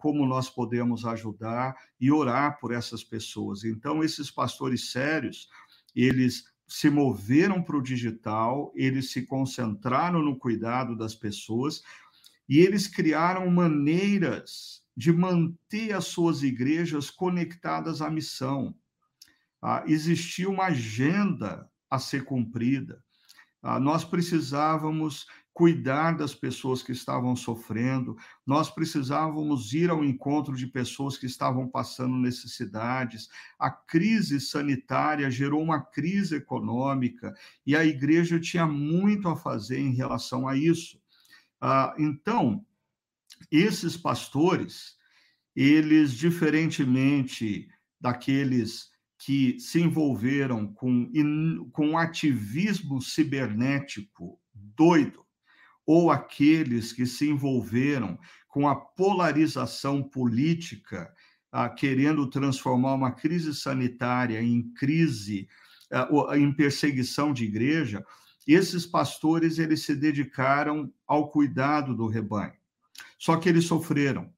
como 0.00 0.26
nós 0.26 0.50
podemos 0.50 1.06
ajudar 1.06 1.74
e 2.00 2.10
orar 2.10 2.58
por 2.60 2.72
essas 2.72 3.02
pessoas. 3.02 3.64
Então, 3.64 4.02
esses 4.02 4.30
pastores 4.30 4.90
sérios, 4.90 5.48
eles 5.94 6.44
se 6.68 6.90
moveram 6.90 7.62
para 7.62 7.76
o 7.76 7.82
digital, 7.82 8.72
eles 8.74 9.12
se 9.12 9.24
concentraram 9.24 10.20
no 10.20 10.36
cuidado 10.36 10.96
das 10.96 11.14
pessoas 11.14 11.82
e 12.48 12.58
eles 12.58 12.86
criaram 12.86 13.48
maneiras 13.50 14.82
de 14.96 15.12
manter 15.12 15.92
as 15.94 16.06
suas 16.06 16.42
igrejas 16.42 17.10
conectadas 17.10 18.02
à 18.02 18.10
missão. 18.10 18.74
Ah, 19.62 19.84
existia 19.86 20.48
uma 20.48 20.66
agenda 20.66 21.70
a 21.90 21.98
ser 21.98 22.24
cumprida. 22.24 23.02
Ah, 23.62 23.80
nós 23.80 24.04
precisávamos 24.04 25.26
cuidar 25.56 26.14
das 26.18 26.34
pessoas 26.34 26.82
que 26.82 26.92
estavam 26.92 27.34
sofrendo, 27.34 28.14
nós 28.46 28.70
precisávamos 28.70 29.72
ir 29.72 29.88
ao 29.88 30.04
encontro 30.04 30.54
de 30.54 30.66
pessoas 30.66 31.16
que 31.16 31.24
estavam 31.24 31.66
passando 31.66 32.14
necessidades. 32.14 33.30
A 33.58 33.70
crise 33.70 34.38
sanitária 34.38 35.30
gerou 35.30 35.62
uma 35.62 35.80
crise 35.80 36.36
econômica 36.36 37.34
e 37.64 37.74
a 37.74 37.82
igreja 37.86 38.38
tinha 38.38 38.66
muito 38.66 39.30
a 39.30 39.34
fazer 39.34 39.78
em 39.78 39.94
relação 39.94 40.46
a 40.46 40.54
isso. 40.54 41.00
Ah, 41.58 41.94
então, 41.98 42.62
esses 43.50 43.96
pastores, 43.96 44.98
eles, 45.54 46.12
diferentemente 46.12 47.66
daqueles 47.98 48.90
que 49.18 49.58
se 49.58 49.80
envolveram 49.80 50.66
com, 50.74 51.10
com 51.72 51.96
ativismo 51.96 53.00
cibernético 53.00 54.38
doido, 54.54 55.24
ou 55.86 56.10
aqueles 56.10 56.92
que 56.92 57.06
se 57.06 57.28
envolveram 57.28 58.18
com 58.48 58.68
a 58.68 58.74
polarização 58.74 60.02
política, 60.02 61.12
ah, 61.52 61.68
querendo 61.68 62.28
transformar 62.28 62.94
uma 62.94 63.12
crise 63.12 63.54
sanitária 63.54 64.42
em 64.42 64.72
crise, 64.74 65.48
ah, 65.92 66.08
em 66.36 66.52
perseguição 66.52 67.32
de 67.32 67.44
igreja, 67.44 68.04
esses 68.46 68.86
pastores 68.86 69.58
eles 69.58 69.82
se 69.82 69.94
dedicaram 69.94 70.92
ao 71.06 71.30
cuidado 71.30 71.94
do 71.94 72.06
rebanho. 72.06 72.54
Só 73.18 73.36
que 73.36 73.48
eles 73.48 73.64
sofreram 73.64 74.32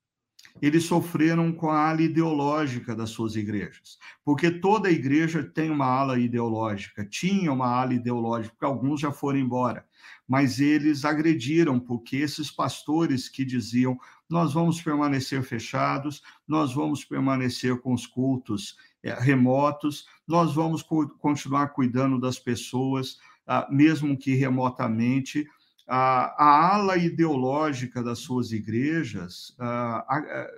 eles 0.61 0.85
sofreram 0.85 1.53
com 1.53 1.71
a 1.71 1.89
ala 1.89 2.03
ideológica 2.03 2.95
das 2.95 3.11
suas 3.11 3.37
igrejas, 3.37 3.99
porque 4.25 4.51
toda 4.51 4.91
igreja 4.91 5.43
tem 5.43 5.71
uma 5.71 5.87
ala 5.87 6.19
ideológica, 6.19 7.05
tinha 7.05 7.53
uma 7.53 7.69
ala 7.69 7.95
ideológica, 7.95 8.55
porque 8.55 8.65
alguns 8.65 9.01
já 9.01 9.13
foram 9.13 9.39
embora, 9.39 9.87
mas 10.27 10.61
eles 10.61 11.05
agrediram, 11.05 11.79
porque 11.79 12.17
esses 12.17 12.51
pastores 12.51 13.29
que 13.29 13.45
diziam: 13.45 13.99
nós 14.29 14.53
vamos 14.53 14.81
permanecer 14.83 15.43
fechados, 15.43 16.23
nós 16.47 16.75
vamos 16.75 17.05
permanecer 17.05 17.81
com 17.81 17.95
os 17.95 18.07
cultos 18.07 18.77
é, 19.03 19.15
remotos, 19.15 20.07
nós 20.27 20.55
vamos 20.55 20.83
co 20.83 21.09
continuar 21.19 21.69
cuidando 21.69 22.21
das 22.21 22.39
pessoas, 22.39 23.19
ah, 23.47 23.67
mesmo 23.71 24.19
que 24.19 24.35
remotamente 24.35 25.49
a, 25.89 26.45
a 26.45 26.75
ala 26.75 26.97
ideológica 26.99 28.03
das 28.03 28.19
suas 28.19 28.53
igrejas 28.53 29.55
a, 29.59 30.05
a, 30.17 30.51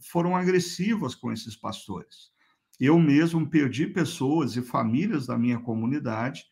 foram 0.00 0.36
agressivas 0.36 1.14
com 1.14 1.32
esses 1.32 1.56
pastores. 1.56 2.30
Eu 2.78 2.98
mesmo 2.98 3.48
perdi 3.48 3.86
pessoas 3.86 4.56
e 4.56 4.62
famílias 4.62 5.26
da 5.26 5.36
minha 5.36 5.58
comunidade 5.58 6.44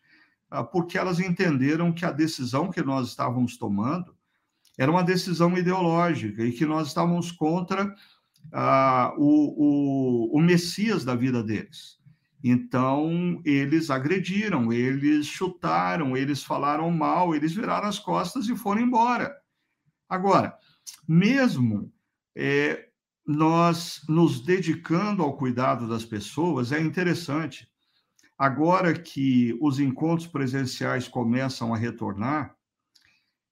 porque 0.71 0.97
elas 0.97 1.19
entenderam 1.19 1.93
que 1.93 2.05
a 2.05 2.11
decisão 2.11 2.71
que 2.71 2.81
nós 2.81 3.09
estávamos 3.09 3.57
tomando 3.57 4.15
era 4.77 4.91
uma 4.91 5.03
decisão 5.03 5.57
ideológica 5.57 6.43
e 6.43 6.51
que 6.51 6.65
nós 6.65 6.87
estávamos 6.87 7.31
contra 7.31 7.93
o, 9.17 10.31
o, 10.31 10.37
o 10.37 10.41
Messias 10.41 11.03
da 11.03 11.15
vida 11.15 11.43
deles. 11.43 11.96
Então, 12.49 13.41
eles 13.43 13.89
agrediram, 13.89 14.71
eles 14.71 15.25
chutaram, 15.25 16.15
eles 16.15 16.43
falaram 16.43 16.89
mal, 16.89 17.35
eles 17.35 17.53
viraram 17.53 17.87
as 17.87 17.99
costas 17.99 18.47
e 18.47 18.55
foram 18.55 18.81
embora. 18.81 19.35
Agora, 20.07 20.57
mesmo 21.07 21.91
é, 22.35 22.87
nós 23.25 24.01
nos 24.07 24.39
dedicando 24.39 25.23
ao 25.23 25.35
cuidado 25.35 25.89
das 25.89 26.05
pessoas, 26.05 26.71
é 26.71 26.79
interessante. 26.79 27.67
Agora 28.37 28.93
que 28.93 29.57
os 29.59 29.79
encontros 29.79 30.27
presenciais 30.27 31.07
começam 31.07 31.73
a 31.73 31.77
retornar, 31.77 32.55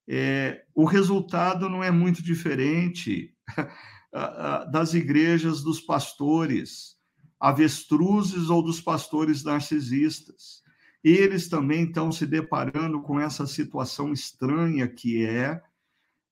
é, 0.08 0.64
o 0.74 0.86
resultado 0.86 1.68
não 1.68 1.84
é 1.84 1.92
muito 1.92 2.24
diferente 2.24 3.36
das 4.72 4.94
igrejas 4.94 5.62
dos 5.62 5.82
pastores 5.82 6.95
avestruzes 7.40 8.50
ou 8.50 8.62
dos 8.62 8.82
pastores 8.82 9.44
narcisistas. 9.44 10.64
Eles 11.04 11.48
também 11.48 11.84
estão 11.84 12.12
se 12.12 12.26
deparando 12.26 13.02
com 13.02 13.20
essa 13.20 13.46
situação 13.46 14.12
estranha 14.12 14.88
que 14.88 15.26
é 15.26 15.62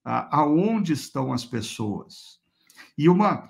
aonde 0.04 0.94
estão 0.94 1.32
as 1.32 1.46
pessoas. 1.46 2.40
E 2.98 3.08
uma 3.08 3.48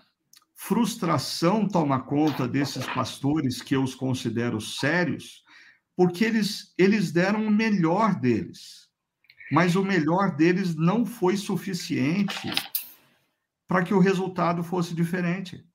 frustração 0.54 1.68
toma 1.68 2.00
conta 2.02 2.48
desses 2.48 2.86
pastores 2.88 3.62
que 3.62 3.76
eu 3.76 3.84
os 3.84 3.96
considero 3.96 4.62
sérios, 4.62 5.44
porque 5.96 6.24
eles, 6.24 6.74
eles 6.78 7.12
deram 7.12 7.46
o 7.46 7.52
melhor 7.52 8.16
deles, 8.20 8.88
mas 9.52 9.76
o 9.76 9.84
melhor 9.84 10.36
deles 10.36 10.76
não 10.76 11.06
foi 11.06 11.38
suficiente 11.38 12.50
para 13.68 13.84
que 13.84 13.94
o 13.94 14.00
resultado 14.00 14.64
fosse 14.64 14.94
diferente. 14.94 15.66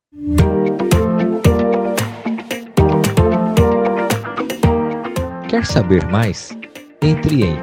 Quer 5.49 5.65
saber 5.65 6.05
mais? 6.07 6.51
Entre 7.01 7.43
em 7.43 7.57